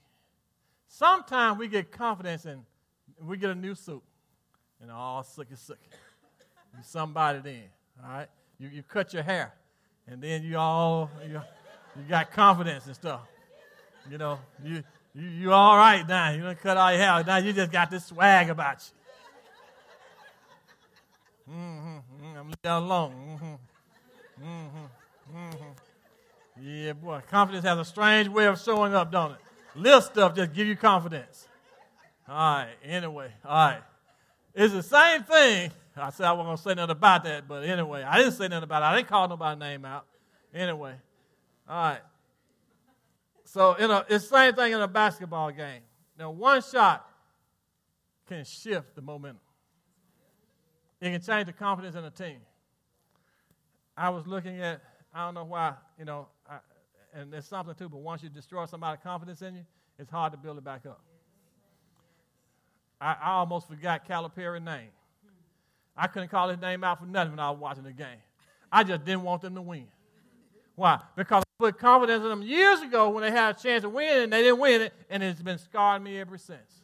[0.87, 2.63] Sometimes we get confidence and
[3.21, 4.01] we get a new suit
[4.81, 5.75] and all sucky sucky.
[6.75, 7.63] You somebody then,
[8.03, 8.27] all right?
[8.59, 9.53] You, you cut your hair
[10.07, 11.41] and then you all, you,
[11.97, 13.21] you got confidence and stuff.
[14.09, 16.31] You know, you, you, you all right now.
[16.31, 17.23] You don't cut all your hair.
[17.25, 18.89] Now you just got this swag about
[21.47, 21.53] you.
[21.53, 22.16] Mm-hmm, mm-hmm.
[22.37, 23.13] I'm that alone.
[23.13, 24.45] Mm-hmm.
[24.47, 25.37] Mm-hmm.
[25.37, 26.65] Mm-hmm.
[26.65, 27.21] Yeah, boy.
[27.29, 29.37] Confidence has a strange way of showing up, don't it?
[29.75, 31.47] Little stuff just give you confidence.
[32.27, 32.69] All right.
[32.83, 33.81] Anyway, all right.
[34.53, 35.71] It's the same thing.
[35.95, 38.47] I said I wasn't going to say nothing about that, but anyway, I didn't say
[38.47, 38.85] nothing about it.
[38.85, 40.05] I didn't call nobody's name out.
[40.53, 40.93] Anyway,
[41.67, 42.01] all right.
[43.45, 45.81] So in a, it's the same thing in a basketball game.
[46.19, 47.09] Now, one shot
[48.27, 49.39] can shift the momentum.
[50.99, 52.37] It can change the confidence in a team.
[53.95, 54.81] I was looking at,
[55.13, 56.57] I don't know why, you know, I,
[57.13, 59.65] and there's something too, but once you destroy somebody's confidence in you,
[59.97, 61.01] it's hard to build it back up.
[62.99, 64.89] I, I almost forgot Calipari's name.
[65.95, 68.21] I couldn't call his name out for nothing when I was watching the game.
[68.71, 69.87] I just didn't want them to win.
[70.75, 71.01] Why?
[71.15, 74.23] Because I put confidence in them years ago when they had a chance to win
[74.23, 76.83] and they didn't win it, and it's been scarring me ever since.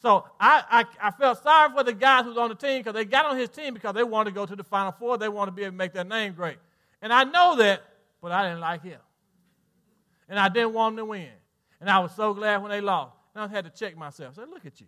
[0.00, 0.62] So I,
[1.00, 3.26] I, I, felt sorry for the guys who was on the team because they got
[3.26, 5.16] on his team because they wanted to go to the Final Four.
[5.16, 6.58] They wanted to be able to make their name great.
[7.00, 7.82] And I know that,
[8.20, 9.00] but I didn't like him.
[10.28, 11.28] And I didn't want him to win.
[11.80, 13.16] And I was so glad when they lost.
[13.34, 14.34] And I had to check myself.
[14.34, 14.86] I said, look at you.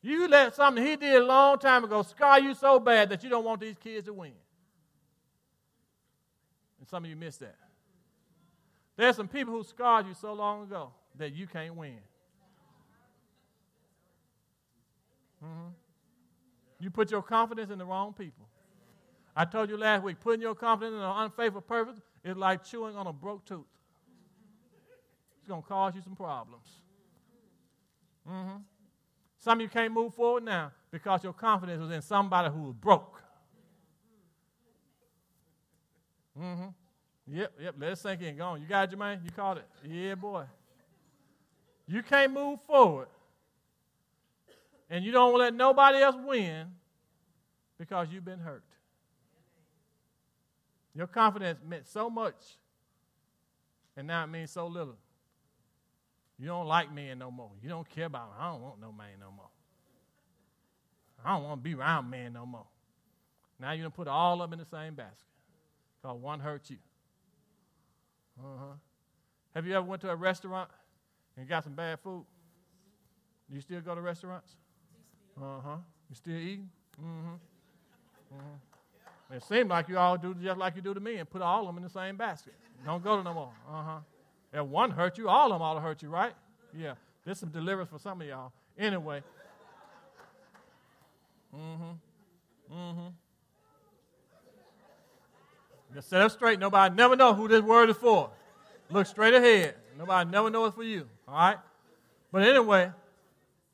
[0.00, 3.30] You let something he did a long time ago scar you so bad that you
[3.30, 4.32] don't want these kids to win.
[6.78, 7.56] And some of you missed that.
[8.96, 11.98] There's some people who scarred you so long ago that you can't win.
[15.44, 15.68] Mm-hmm.
[16.80, 18.46] You put your confidence in the wrong people.
[19.34, 22.96] I told you last week, putting your confidence in an unfaithful person is like chewing
[22.96, 23.66] on a broke tooth.
[25.38, 26.66] It's going to cause you some problems.
[28.28, 28.56] Mm-hmm.
[29.38, 32.74] Some of you can't move forward now because your confidence was in somebody who was
[32.74, 33.22] broke.
[36.38, 36.68] Mm-hmm.
[37.30, 37.74] Yep, yep.
[37.78, 38.36] Let it sink in.
[38.36, 38.60] Go on.
[38.60, 39.24] You got it, Jermaine?
[39.24, 39.66] You caught it?
[39.86, 40.44] Yeah, boy.
[41.86, 43.08] You can't move forward
[44.90, 46.68] and you don't let nobody else win
[47.78, 48.64] because you've been hurt.
[50.94, 52.34] Your confidence meant so much,
[53.96, 54.96] and now it means so little.
[56.38, 57.50] You don't like men no more.
[57.62, 59.50] You don't care about I don't want no man no more.
[61.24, 62.66] I don't want to be around men no more.
[63.60, 65.26] Now you're going to put all of them in the same basket
[66.00, 66.76] because one hurt you.
[68.38, 68.74] Uh-huh.
[69.54, 70.70] Have you ever went to a restaurant
[71.36, 72.24] and got some bad food?
[73.50, 74.54] You still go to restaurants?
[75.40, 75.76] Uh huh.
[76.08, 76.68] You still eating?
[77.00, 77.34] Mm-hmm.
[78.34, 79.34] mm-hmm.
[79.34, 81.60] It seems like you all do just like you do to me and put all
[81.60, 82.54] of them in the same basket.
[82.84, 83.52] Don't go to no more.
[83.70, 83.98] Uh huh.
[84.52, 86.32] If one hurt you, all of them ought to hurt you, right?
[86.76, 86.94] Yeah.
[87.24, 88.52] There's some deliverance for some of y'all.
[88.78, 89.22] Anyway.
[91.54, 92.74] Mm-hmm.
[92.74, 93.08] Mm-hmm.
[95.94, 96.58] Just set up straight.
[96.58, 98.30] Nobody never know who this word is for.
[98.90, 99.74] Look straight ahead.
[99.98, 101.06] Nobody never know it's for you.
[101.26, 101.58] All right?
[102.30, 102.92] But anyway,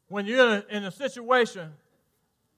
[0.09, 1.73] when you're in a, situation,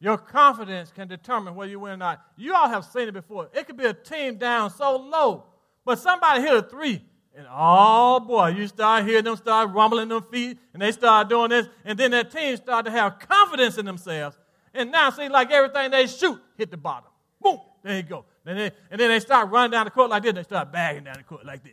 [0.00, 2.22] your confidence can determine whether you win or not.
[2.36, 3.48] You all have seen it before.
[3.54, 5.44] It could be a team down so low,
[5.84, 7.02] but somebody hit a three,
[7.36, 11.50] and oh boy, you start hearing them start rumbling their feet, and they start doing
[11.50, 14.36] this, and then that team start to have confidence in themselves.
[14.74, 17.10] And now it seems like everything they shoot hit the bottom.
[17.40, 18.24] Boom, there you go.
[18.44, 20.72] And then, and then they start running down the court like this, and they start
[20.72, 21.72] bagging down the court like this.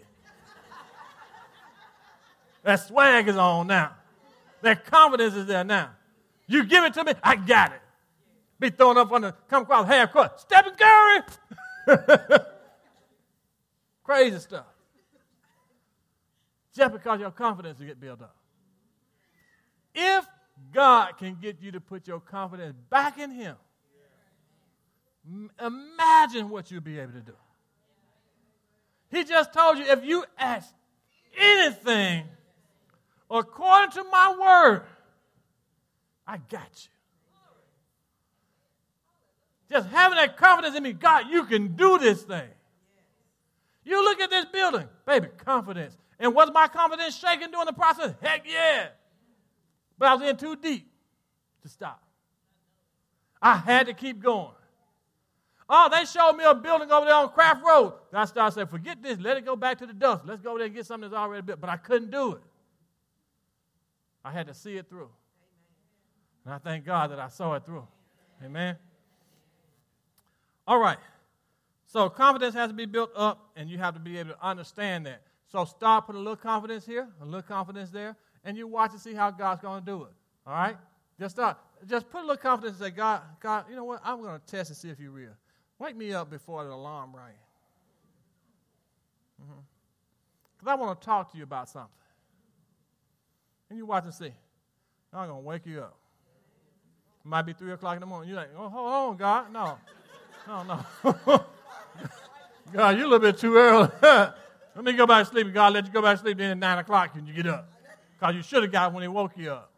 [2.64, 3.96] that swag is on now.
[4.64, 5.92] That confidence is there now.
[6.48, 7.82] You give it to me, I got it.
[8.60, 10.40] Be thrown up on the come across half court.
[10.40, 11.20] Stephen Curry.
[14.06, 14.66] Crazy stuff.
[16.74, 18.36] Just because your confidence will get built up.
[19.94, 20.26] If
[20.74, 23.58] God can get you to put your confidence back in Him,
[25.62, 27.36] imagine what you'll be able to do.
[29.12, 30.74] He just told you if you ask
[31.38, 32.24] anything
[33.40, 34.84] according to my word,
[36.28, 36.90] I got you.
[39.70, 42.50] Just having that confidence in me, God, you can do this thing.
[43.84, 45.98] You look at this building, baby, confidence.
[46.20, 48.14] And was my confidence shaken during the process?
[48.22, 48.88] Heck yeah.
[49.98, 50.90] But I was in too deep
[51.64, 52.02] to stop.
[53.42, 54.54] I had to keep going.
[55.68, 57.94] Oh, they showed me a building over there on Craft Road.
[58.14, 60.24] I started saying, forget this, let it go back to the dust.
[60.26, 61.60] Let's go there and get something that's already built.
[61.60, 62.42] But I couldn't do it.
[64.24, 65.10] I had to see it through.
[66.46, 67.88] And I thank God that I saw it through.
[68.44, 68.76] Amen.
[70.68, 70.98] All right.
[71.86, 75.06] So confidence has to be built up, and you have to be able to understand
[75.06, 75.22] that.
[75.48, 79.00] So start putting a little confidence here, a little confidence there, and you watch and
[79.00, 80.12] see how God's going to do it.
[80.48, 80.76] All right?
[81.20, 81.58] Just start.
[81.88, 84.02] Just put a little confidence and say, God, God, you know what?
[84.04, 85.34] I'm going to test and see if you're real.
[85.80, 87.34] Wake me up before the alarm rang.
[89.38, 89.54] Because
[90.62, 90.70] mm-hmm.
[90.70, 91.92] I want to talk to you about something.
[93.74, 94.32] And you watch and see.
[95.12, 95.98] I'm going to wake you up.
[97.26, 98.30] It might be 3 o'clock in the morning.
[98.30, 99.52] You're like, oh, hold on, God.
[99.52, 99.80] No.
[100.48, 100.86] No, no.
[102.72, 103.90] God, you're a little bit too early.
[104.04, 105.52] let me go back to sleep.
[105.52, 107.68] God let you go back to sleep then at 9 o'clock when you get up.
[108.20, 109.72] Because you should have got when he woke you up.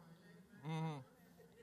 [0.68, 0.98] Mm-hmm.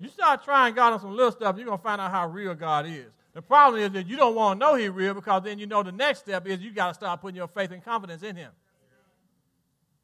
[0.00, 2.54] You start trying God on some little stuff, you're going to find out how real
[2.54, 3.12] God is.
[3.34, 5.82] The problem is that you don't want to know He's real because then you know
[5.82, 8.52] the next step is you got to start putting your faith and confidence in Him.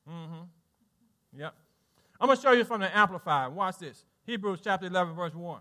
[0.06, 1.40] Mm-hmm.
[1.40, 1.54] Yep.
[2.20, 3.52] I'm going to show you from the Amplified.
[3.52, 4.04] Watch this.
[4.24, 5.60] Hebrews chapter 11, verse 1.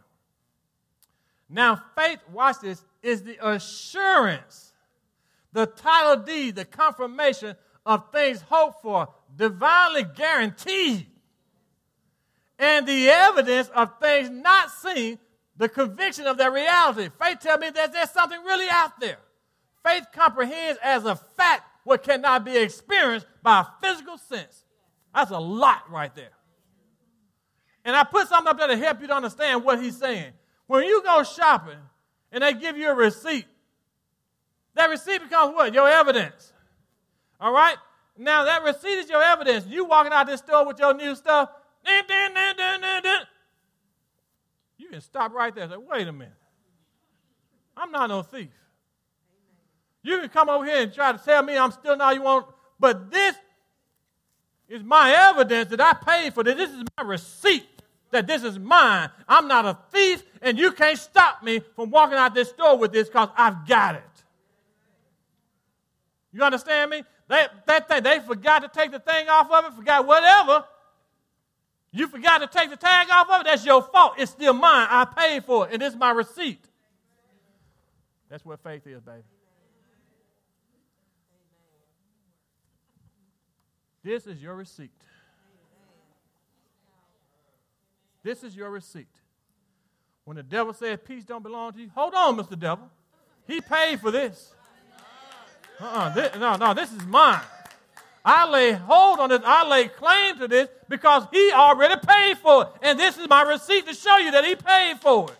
[1.50, 4.74] Now, faith, watch this, is the assurance,
[5.54, 7.56] the title deed, the confirmation
[7.86, 11.08] of things hoped for, divinely guaranteed,
[12.60, 15.20] and the evidence of things not seen,
[15.56, 17.10] the conviction of their reality.
[17.22, 19.18] Faith tells me that there's something really out there.
[19.86, 24.66] Faith comprehends as a fact what cannot be experienced by a physical sense.
[25.16, 26.32] That's a lot right there.
[27.88, 30.34] And I put something up there to help you to understand what he's saying.
[30.66, 31.80] When you go shopping
[32.34, 33.46] and they give you a receipt,
[34.76, 35.74] that receipt becomes what?
[35.74, 36.52] Your evidence.
[37.40, 37.78] All right?
[38.18, 39.66] Now, that receipt is your evidence.
[39.68, 41.50] You walking out this store with your new stuff,
[44.78, 46.34] you can stop right there and say, wait a minute.
[47.78, 48.50] I'm not no thief.
[50.04, 52.48] You can come over here and try to tell me I'm still not you want,
[52.82, 53.38] but this
[54.68, 56.58] is my evidence that I paid for this.
[56.58, 57.77] This is my receipt
[58.12, 59.10] that this is mine.
[59.28, 62.92] I'm not a thief, and you can't stop me from walking out this store with
[62.92, 64.04] this because I've got it.
[66.32, 67.04] You understand me?
[67.28, 70.64] They, that thing, they forgot to take the thing off of it, forgot whatever.
[71.92, 74.14] You forgot to take the tag off of it, that's your fault.
[74.18, 74.88] It's still mine.
[74.90, 76.64] I paid for it, and it's my receipt.
[78.30, 79.24] That's what faith is, baby.
[84.04, 84.92] This is your receipt.
[88.28, 89.08] This is your receipt.
[90.26, 92.60] When the devil says peace don't belong to you, hold on, Mr.
[92.60, 92.90] Devil.
[93.48, 94.54] He paid for this.
[95.80, 97.40] Uh-uh, this, no, no, this is mine.
[98.26, 99.40] I lay hold on this.
[99.46, 102.70] I lay claim to this because he already paid for it.
[102.82, 105.38] And this is my receipt to show you that he paid for it.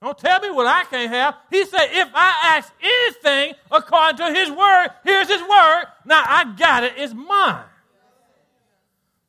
[0.00, 1.34] Don't tell me what I can't have.
[1.50, 5.84] He said, if I ask anything according to his word, here's his word.
[6.06, 6.94] Now I got it.
[6.96, 7.64] It's mine.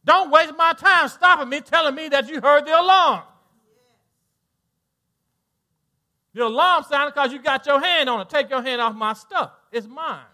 [0.10, 3.22] Don't waste my time stopping me, telling me that you heard the alarm.
[6.34, 8.28] The alarm sounded because you got your hand on it.
[8.28, 9.52] Take your hand off my stuff.
[9.72, 10.26] It's mine.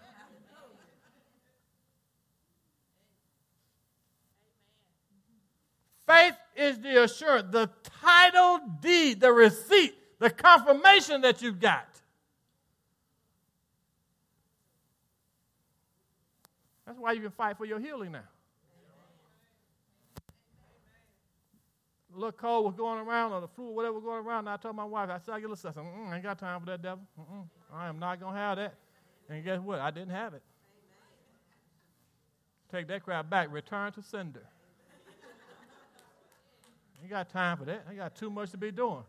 [6.06, 7.68] Faith is the assurance, the
[8.00, 11.86] title deed, the receipt, the confirmation that you've got.
[16.86, 18.20] That's why you can fight for your healing now.
[22.16, 24.40] Little cold was going around, or the flu, whatever was going around.
[24.40, 25.76] And I told my wife, I said, I a little stuff.
[25.78, 27.04] I ain't got time for that devil.
[27.18, 27.44] Mm-mm.
[27.72, 28.74] I am not going to have that.
[29.28, 29.80] And guess what?
[29.80, 30.42] I didn't have it.
[32.70, 33.52] Take that crap back.
[33.52, 34.42] Return to sender.
[37.00, 37.86] ain't got time for that.
[37.88, 39.04] I got too much to be doing.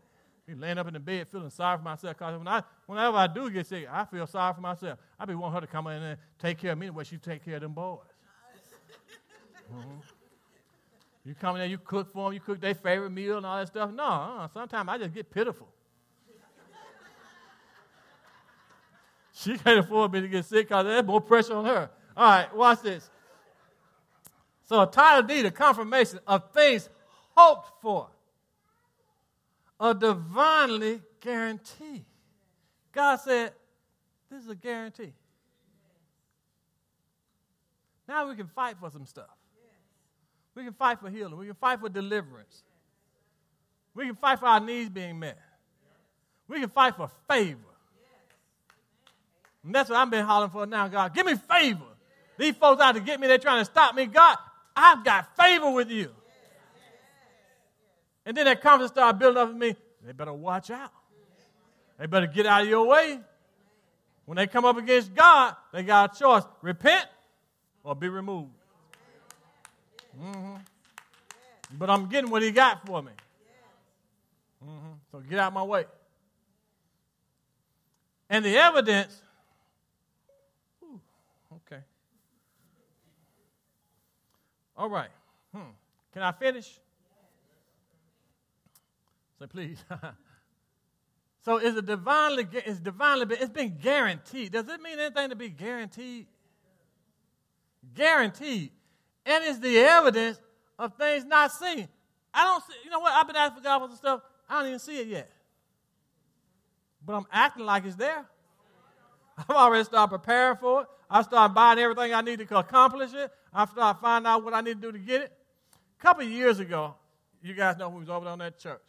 [0.46, 2.16] Be laying up in the bed feeling sorry for myself.
[2.16, 4.98] Because when I, whenever I do get sick, I feel sorry for myself.
[5.18, 7.18] I be wanting her to come in and take care of me the way she
[7.18, 7.98] take care of them boys.
[9.70, 10.17] Mm-hmm.
[11.28, 13.58] You come in there, you cook for them, you cook their favorite meal and all
[13.58, 13.92] that stuff.
[13.92, 15.68] No, uh, sometimes I just get pitiful.
[19.34, 21.90] she can't afford me to get sick because there's more pressure on her.
[22.16, 23.10] All right, watch this.
[24.64, 26.88] So, a title deed, a confirmation of things
[27.36, 28.08] hoped for,
[29.78, 32.06] a divinely guarantee.
[32.90, 33.52] God said,
[34.30, 35.12] This is a guarantee.
[38.08, 39.37] Now we can fight for some stuff.
[40.58, 41.36] We can fight for healing.
[41.36, 42.64] We can fight for deliverance.
[43.94, 45.38] We can fight for our needs being met.
[46.48, 47.60] We can fight for favor.
[49.62, 51.14] And that's what I've been hollering for now, God.
[51.14, 51.84] Give me favor.
[52.36, 54.06] These folks out to get me, they're trying to stop me.
[54.06, 54.36] God,
[54.74, 56.10] I've got favor with you.
[58.26, 59.76] And then that confidence started building up in me.
[60.04, 60.90] They better watch out.
[62.00, 63.20] They better get out of your way.
[64.24, 67.06] When they come up against God, they got a choice repent
[67.84, 68.57] or be removed.
[70.20, 70.54] Mm-hmm.
[71.78, 73.12] But I'm getting what he got for me.
[74.64, 74.92] Mm-hmm.
[75.12, 75.84] So get out my way.
[78.30, 79.22] And the evidence,
[81.54, 81.82] okay.
[84.76, 85.08] All right.
[85.54, 85.70] Hmm.
[86.12, 86.78] Can I finish?
[89.38, 89.82] Say, please.
[91.44, 94.52] so is it divinely, it's divinely, it's been guaranteed.
[94.52, 96.26] Does it mean anything to be guaranteed?
[97.94, 98.72] Guaranteed
[99.28, 100.40] and it's the evidence
[100.78, 101.86] of things not seen.
[102.32, 103.12] I don't see, you know what?
[103.12, 104.20] I've been asking for God for some stuff.
[104.48, 105.30] I don't even see it yet.
[107.04, 108.24] But I'm acting like it's there.
[109.38, 110.88] I've already started preparing for it.
[111.10, 113.30] I started buying everything I need to accomplish it.
[113.52, 115.32] I started finding out what I need to do to get it.
[115.98, 116.94] A couple years ago,
[117.42, 118.80] you guys know who was over on that church.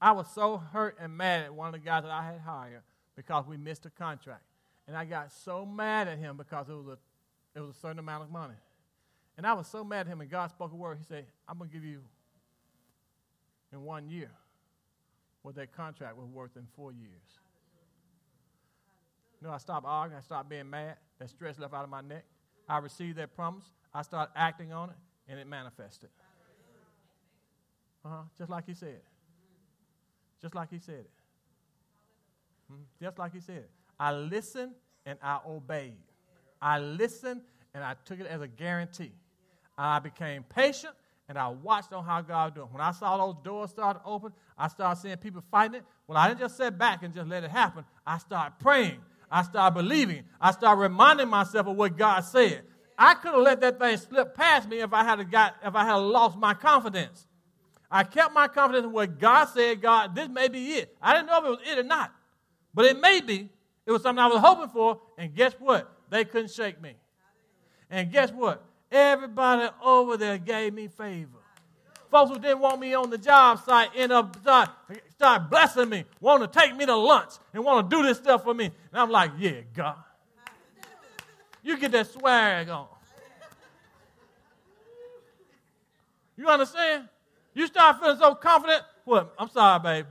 [0.00, 2.82] I was so hurt and mad at one of the guys that I had hired
[3.16, 4.42] because we missed a contract.
[4.88, 7.98] And I got so mad at him because it was a, it was a certain
[7.98, 8.54] amount of money.
[9.36, 10.98] And I was so mad at him, and God spoke a word.
[10.98, 12.00] He said, I'm going to give you
[13.72, 14.30] in one year
[15.42, 17.38] what that contract was worth in four years.
[19.40, 20.18] You know, I stopped arguing.
[20.18, 20.96] I stopped being mad.
[21.18, 22.24] That stress left out of my neck.
[22.68, 23.64] I received that promise.
[23.94, 24.96] I started acting on it,
[25.28, 26.08] and it manifested.
[28.04, 28.22] Uh huh.
[28.38, 29.00] Just like he said.
[30.40, 31.10] Just like he said it.
[32.70, 32.82] Hmm?
[33.00, 33.70] Just like he said it.
[33.98, 34.72] I listened
[35.04, 35.96] and I obeyed.
[36.60, 37.42] I listened
[37.74, 39.12] and I took it as a guarantee.
[39.76, 40.94] I became patient
[41.28, 42.68] and I watched on how God do it.
[42.70, 45.84] When I saw those doors start to open, I started seeing people fighting it.
[46.06, 47.84] Well, I didn't just sit back and just let it happen.
[48.06, 48.98] I started praying.
[49.30, 50.24] I started believing.
[50.40, 52.62] I started reminding myself of what God said.
[52.98, 55.84] I could have let that thing slip past me if I had got if I
[55.84, 57.26] had lost my confidence.
[57.90, 59.82] I kept my confidence in what God said.
[59.82, 60.96] God, this may be it.
[61.02, 62.12] I didn't know if it was it or not,
[62.72, 63.50] but it may be.
[63.84, 65.92] It was something I was hoping for, and guess what?
[66.10, 66.94] They couldn't shake me.
[67.90, 68.64] And guess what?
[68.90, 71.38] Everybody over there gave me favor.
[72.10, 74.70] Folks who didn't want me on the job site end up start,
[75.10, 78.44] start blessing me, want to take me to lunch and want to do this stuff
[78.44, 78.66] for me.
[78.66, 79.96] And I'm like, yeah, God.
[81.62, 82.86] You get that swag on.
[86.36, 87.08] You understand?
[87.54, 88.82] You start feeling so confident.
[89.04, 89.34] What?
[89.38, 90.08] I'm sorry, baby.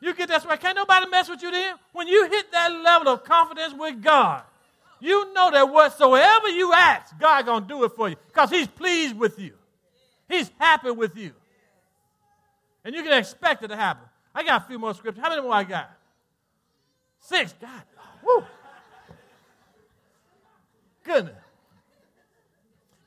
[0.00, 0.60] You get that swag.
[0.60, 1.74] Can't nobody mess with you then.
[1.92, 4.44] When you hit that level of confidence with God,
[5.00, 9.16] you know that whatsoever you ask, God gonna do it for you because He's pleased
[9.16, 9.52] with you.
[10.28, 11.32] He's happy with you.
[12.84, 14.04] And you can expect it to happen.
[14.34, 15.22] I got a few more scriptures.
[15.22, 15.90] How many more I got?
[17.20, 17.54] Six.
[17.60, 17.82] God.
[18.24, 18.44] Woo.
[21.02, 21.34] Goodness.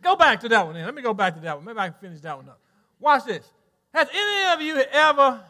[0.02, 0.86] Go back to that one then.
[0.86, 1.66] Let me go back to that one.
[1.66, 2.60] Maybe I can finish that one up.
[3.00, 3.46] Watch this.
[3.94, 5.42] Has any of you ever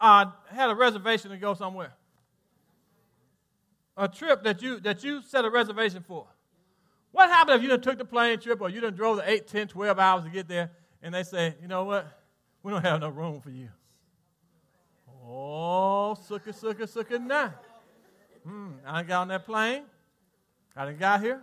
[0.00, 1.92] uh, had a reservation to go somewhere?
[3.98, 6.26] A trip that you that you set a reservation for.
[7.10, 9.48] What happened if you done took the plane trip or you done drove the 8,
[9.48, 10.70] 10, 12 hours to get there
[11.02, 12.06] and they say, you know what?
[12.62, 13.68] We don't have no room for you.
[15.26, 17.54] Oh, sucker, sucker, sucker, now.
[18.44, 19.82] Hmm, I got on that plane.
[20.76, 21.42] I done got here.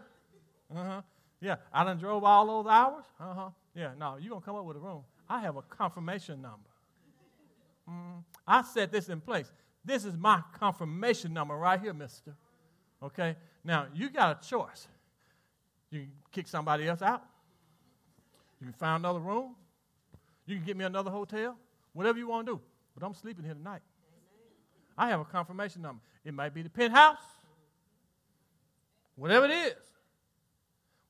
[0.75, 1.01] Uh-huh.
[1.41, 3.05] Yeah, I done drove all those hours.
[3.19, 3.49] Uh-huh.
[3.75, 5.03] Yeah, no, you're going to come up with a room.
[5.29, 6.69] I have a confirmation number.
[7.89, 9.51] Mm, I set this in place.
[9.83, 12.35] This is my confirmation number right here, mister.
[13.05, 13.35] Okay?
[13.63, 14.87] Now, you got a choice.
[15.91, 17.23] You can kick somebody else out.
[18.59, 19.55] You can find another room.
[20.45, 21.55] You can get me another hotel.
[21.93, 22.61] Whatever you want to do.
[22.97, 23.81] But I'm sleeping here tonight.
[24.97, 26.01] I have a confirmation number.
[26.23, 27.17] It might be the penthouse.
[29.15, 29.73] Whatever it is.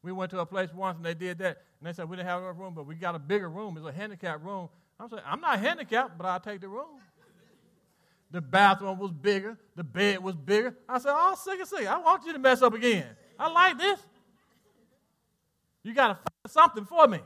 [0.01, 1.63] We went to a place once and they did that.
[1.79, 3.77] And they said, we didn't have enough room, but we got a bigger room.
[3.77, 4.69] It's a handicapped room.
[4.99, 6.99] I'm saying, I'm not handicapped, but I'll take the room.
[8.35, 9.57] The bathroom was bigger.
[9.77, 10.75] The bed was bigger.
[10.89, 11.87] I said, oh, sick and sick.
[11.87, 13.05] I want you to mess up again.
[13.39, 13.97] I like this.
[15.83, 17.19] You got to find something for me.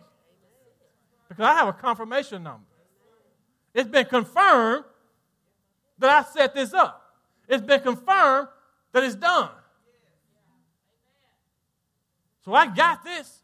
[1.27, 2.63] Because I have a confirmation number.
[3.73, 4.85] It's been confirmed
[5.97, 7.01] that I set this up.
[7.47, 8.49] It's been confirmed
[8.91, 9.49] that it's done.
[12.45, 13.39] So I got this.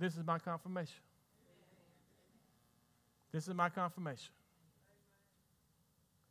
[0.00, 1.03] This is my confirmation.
[3.34, 4.30] This is my confirmation.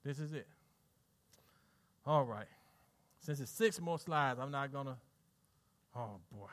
[0.05, 0.47] This is it.
[2.05, 2.47] All right.
[3.19, 4.95] Since it's six more slides, I'm not going to.
[5.97, 6.47] Oh, boy.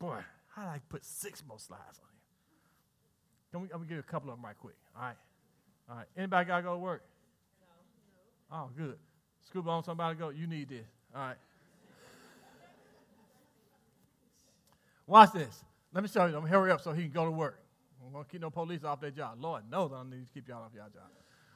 [0.00, 0.18] Boy,
[0.52, 3.52] how did I put six more slides on here?
[3.52, 4.74] Can we, I'm going to give you a couple of them right quick.
[4.96, 5.16] All right.
[5.88, 6.06] All right.
[6.16, 7.04] Anybody got to go to work?
[8.50, 8.56] No.
[8.56, 8.96] Oh, good.
[9.46, 10.86] Scoop on somebody go, you need this.
[11.14, 11.36] All right.
[15.06, 15.62] Watch this.
[15.94, 16.36] Let me show you.
[16.36, 17.60] I'm hurry up so he can go to work.
[18.06, 19.38] I'm going to keep no police off their job.
[19.40, 21.10] Lord knows I don't need to keep y'all off y'all job.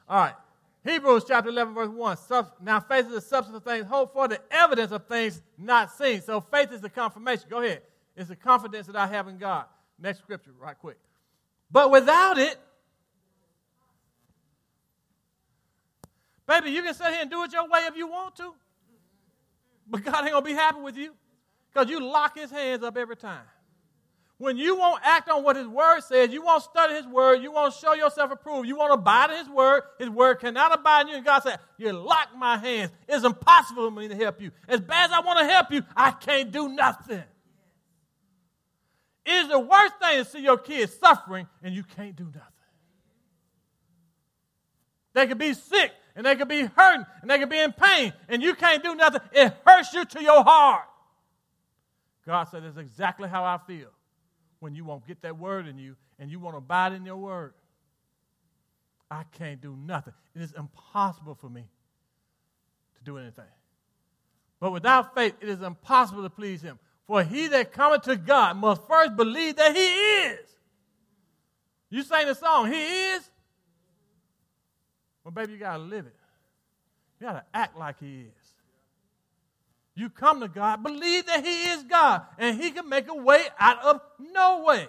[0.07, 0.35] All right.
[0.83, 2.17] Hebrews chapter 11, verse 1.
[2.61, 6.21] Now faith is the substance of things hoped for, the evidence of things not seen.
[6.21, 7.45] So faith is the confirmation.
[7.49, 7.83] Go ahead.
[8.17, 9.65] It's the confidence that I have in God.
[9.99, 10.97] Next scripture, right quick.
[11.71, 12.57] But without it,
[16.47, 18.53] baby, you can sit here and do it your way if you want to.
[19.87, 21.13] But God ain't going to be happy with you
[21.71, 23.43] because you lock his hands up every time.
[24.41, 27.51] When you won't act on what his word says, you won't study his word, you
[27.51, 31.07] won't show yourself approved, you won't abide in his word, his word cannot abide in
[31.09, 31.15] you.
[31.17, 32.91] And God said, You lock my hands.
[33.07, 34.49] It's impossible for me to help you.
[34.67, 37.21] As bad as I want to help you, I can't do nothing.
[39.27, 42.41] It is the worst thing to see your kids suffering and you can't do nothing.
[45.13, 48.11] They could be sick and they could be hurting and they could be in pain
[48.27, 49.21] and you can't do nothing.
[49.33, 50.87] It hurts you to your heart.
[52.25, 53.89] God said, That's exactly how I feel
[54.61, 57.53] when you won't get that word in you and you won't abide in your word.
[59.09, 60.13] I can't do nothing.
[60.33, 61.65] It is impossible for me
[62.95, 63.43] to do anything.
[64.61, 66.79] But without faith, it is impossible to please him.
[67.07, 70.39] For he that cometh to God must first believe that he is.
[71.91, 73.29] You sang the song, He is.
[75.23, 76.15] Well, baby, you got to live it.
[77.19, 78.40] You got to act like He is.
[80.01, 83.43] You come to God, believe that He is God, and He can make a way
[83.59, 84.01] out of
[84.33, 84.87] no way.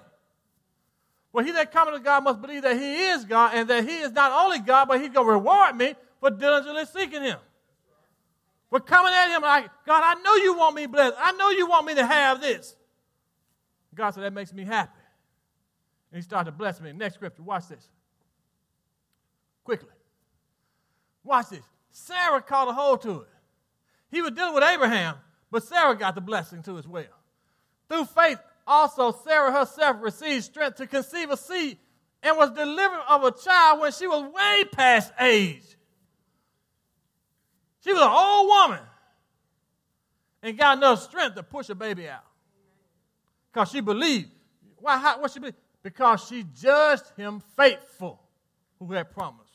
[1.34, 3.98] Well, he that cometh to God must believe that He is God, and that He
[3.98, 7.36] is not only God, but He's going to reward me for diligently seeking Him.
[8.70, 11.14] We're coming at Him like, God, I know you want me blessed.
[11.18, 12.74] I know you want me to have this.
[13.94, 14.98] God said, that makes me happy.
[16.10, 16.94] And He started to bless me.
[16.94, 17.86] Next scripture, watch this.
[19.62, 19.90] Quickly.
[21.22, 21.64] Watch this.
[21.90, 23.28] Sarah caught a hold to it.
[24.12, 25.16] He was dealing with Abraham,
[25.50, 27.04] but Sarah got the blessing too as well.
[27.88, 31.78] Through faith, also Sarah herself received strength to conceive a seed
[32.22, 35.64] and was delivered of a child when she was way past age.
[37.82, 38.84] She was an old woman
[40.42, 42.24] and got enough strength to push a baby out.
[43.52, 44.30] Because she believed.
[44.76, 44.98] Why?
[44.98, 45.56] How, what she believed?
[45.82, 48.20] Because she judged him faithful
[48.78, 49.50] who had promised.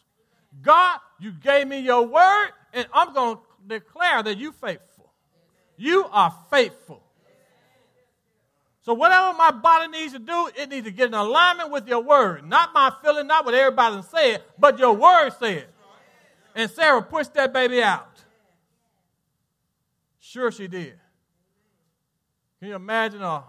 [0.61, 5.11] God, you gave me your word, and I'm going to declare that you faithful.
[5.77, 7.03] You are faithful.
[8.81, 12.01] So whatever my body needs to do, it needs to get in alignment with your
[12.01, 12.47] word.
[12.47, 15.67] Not my feeling, not what everybody said, but your word said.
[16.55, 18.23] And Sarah pushed that baby out.
[20.19, 20.93] Sure she did.
[22.59, 23.43] Can you imagine a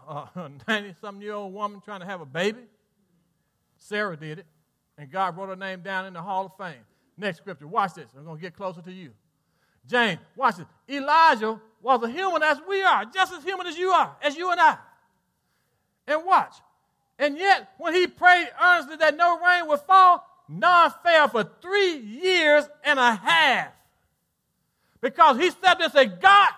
[0.69, 2.61] 90 something year old woman trying to have a baby?
[3.79, 4.47] Sarah did it.
[4.99, 6.83] And God wrote her name down in the Hall of Fame.
[7.16, 7.66] Next scripture.
[7.66, 8.09] Watch this.
[8.16, 9.11] I'm going to get closer to you.
[9.89, 10.66] James, watch this.
[10.89, 14.51] Elijah was a human as we are, just as human as you are, as you
[14.51, 14.76] and I.
[16.07, 16.55] And watch.
[17.18, 21.97] And yet, when he prayed earnestly that no rain would fall, none fell for three
[21.97, 23.72] years and a half.
[25.01, 26.51] Because he stepped and said, God,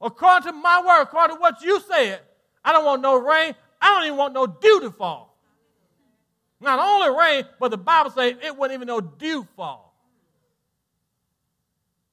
[0.00, 2.20] according to my word, according to what you said,
[2.64, 3.54] I don't want no rain.
[3.80, 5.36] I don't even want no dew to fall.
[6.60, 9.87] Not only rain, but the Bible says it wasn't even no dew fall.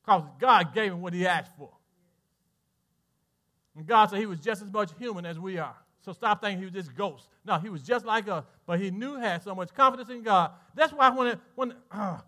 [0.06, 1.70] Because God gave him what he asked for.
[3.76, 5.76] And God said he was just as much human as we are.
[6.02, 7.28] So stop thinking he was this ghost.
[7.46, 10.52] No, he was just like us, but he knew had so much confidence in God.
[10.76, 12.20] That's why when it, when uh,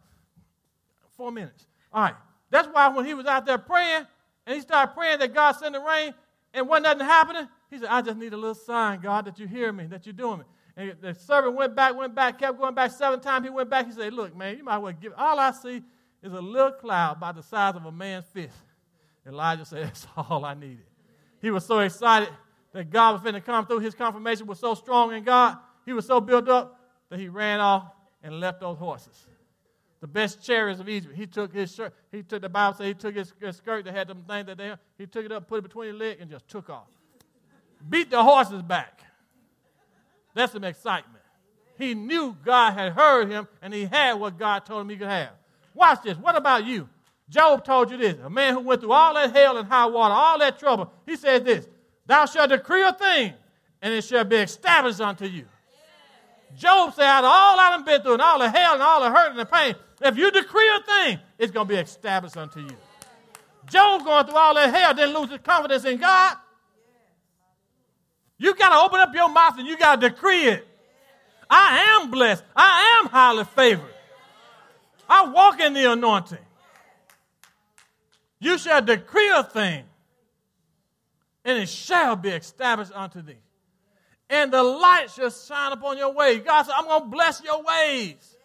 [1.16, 1.68] four minutes.
[1.94, 2.16] All right.
[2.50, 4.08] That's why when he was out there praying
[4.46, 6.14] and he started praying that God send the rain
[6.54, 9.48] and wasn't nothing happening, he said, I just need a little sign, God, that you
[9.48, 10.46] hear me, that you're doing it.
[10.76, 13.46] And the servant went back, went back, kept going back seven times.
[13.46, 13.88] He went back.
[13.88, 15.12] He said, Look, man, you might well give.
[15.18, 15.82] All I see
[16.24, 18.58] is a little cloud about the size of a man's fist.
[19.26, 20.86] Elijah said, That's all I needed.
[21.42, 22.30] He was so excited
[22.74, 23.80] that God was going to come through.
[23.80, 25.58] His confirmation was so strong in God.
[25.86, 27.92] He was so built up that he ran off
[28.24, 29.28] and left those horses.
[30.00, 31.16] The best chariots of Egypt.
[31.16, 31.94] He took his shirt.
[32.12, 34.58] He took the Bible said he took his, his skirt that had them things that
[34.58, 34.74] they.
[34.98, 36.88] He took it up, put it between his leg, and just took off.
[37.90, 39.02] Beat the horses back.
[40.34, 41.24] That's some excitement.
[41.78, 45.08] He knew God had heard him, and he had what God told him he could
[45.08, 45.32] have.
[45.78, 46.18] Watch this.
[46.18, 46.90] What about you?
[47.30, 48.16] Job told you this.
[48.24, 50.92] A man who went through all that hell and high water, all that trouble.
[51.06, 51.68] He said this
[52.08, 53.34] Thou shalt decree a thing,
[53.82, 55.46] and it shall be established unto you.
[56.58, 59.12] Job said, out of all I've been through, and all the hell and all the
[59.12, 62.62] hurt and the pain, if you decree a thing, it's going to be established unto
[62.62, 62.76] you.
[63.70, 66.38] Job going through all that hell didn't lose his confidence in God.
[68.40, 70.68] You got to open up your mouth and you got to decree it.
[71.50, 72.44] I am blessed.
[72.56, 73.94] I am highly favored.
[75.10, 76.38] I walk in the anointing.
[78.40, 79.84] You shall decree a thing,
[81.44, 83.38] and it shall be established unto thee.
[84.30, 86.42] And the light shall shine upon your ways.
[86.46, 88.36] God said, I'm going to bless your ways.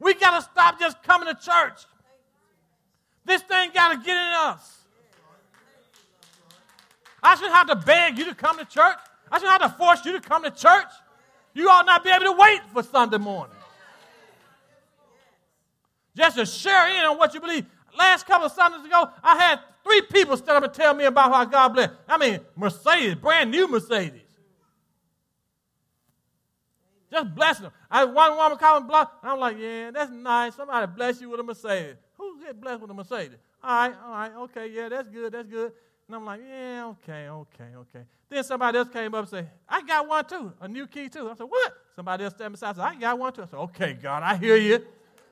[0.00, 1.82] We got to stop just coming to church.
[3.24, 4.78] This thing got to get in us.
[7.22, 8.96] I shouldn't have to beg you to come to church.
[9.30, 10.88] I shouldn't have to force you to come to church.
[11.54, 13.57] You ought not be able to wait for Sunday morning.
[16.18, 17.64] Just to share in on what you believe.
[17.96, 21.32] Last couple of Sundays ago, I had three people stand up and tell me about
[21.32, 21.90] how God bless.
[22.08, 24.22] I mean, Mercedes, brand new Mercedes.
[27.10, 27.72] Just blessing them.
[27.88, 29.16] I had one woman called me block.
[29.22, 30.56] I'm like, yeah, that's nice.
[30.56, 31.94] Somebody bless you with a Mercedes.
[32.16, 33.38] Who get blessed with a Mercedes?
[33.62, 35.72] All right, all right, okay, yeah, that's good, that's good.
[36.08, 38.04] And I'm like, yeah, okay, okay, okay.
[38.28, 41.30] Then somebody else came up and said, I got one too, a new key too.
[41.30, 41.72] I said, what?
[41.94, 43.42] Somebody else stepped beside and said, I got one too.
[43.42, 44.84] I said, okay, God, I hear you.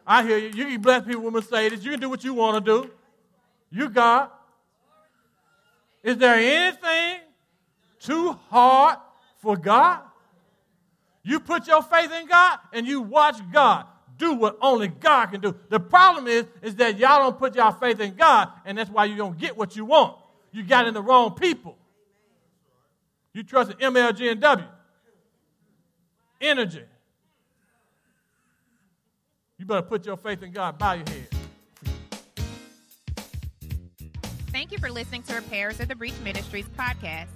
[0.06, 0.48] I hear you.
[0.48, 1.84] You can bless people with Mercedes.
[1.84, 2.90] You can do what you want to do.
[3.70, 4.30] You God.
[6.02, 7.20] Is there anything
[7.98, 8.98] too hard
[9.38, 10.00] for God?
[11.24, 13.86] You put your faith in God and you watch God
[14.18, 15.54] do what only God can do.
[15.68, 19.04] The problem is, is that y'all don't put your faith in God, and that's why
[19.04, 20.16] you don't get what you want.
[20.52, 21.76] You got in the wrong people.
[23.32, 24.66] You trusted MLG and W.
[26.40, 26.84] Energy.
[29.66, 30.78] You better put your faith in God.
[30.78, 31.26] Bow your head.
[34.52, 37.26] Thank you for listening to Repairers of the Breach Ministries podcast.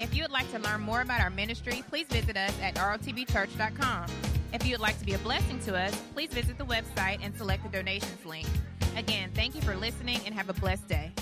[0.00, 4.06] If you would like to learn more about our ministry, please visit us at rotbchurch.com.
[4.52, 7.36] If you would like to be a blessing to us, please visit the website and
[7.36, 8.48] select the donations link.
[8.96, 11.12] Again, thank you for listening and have a blessed day.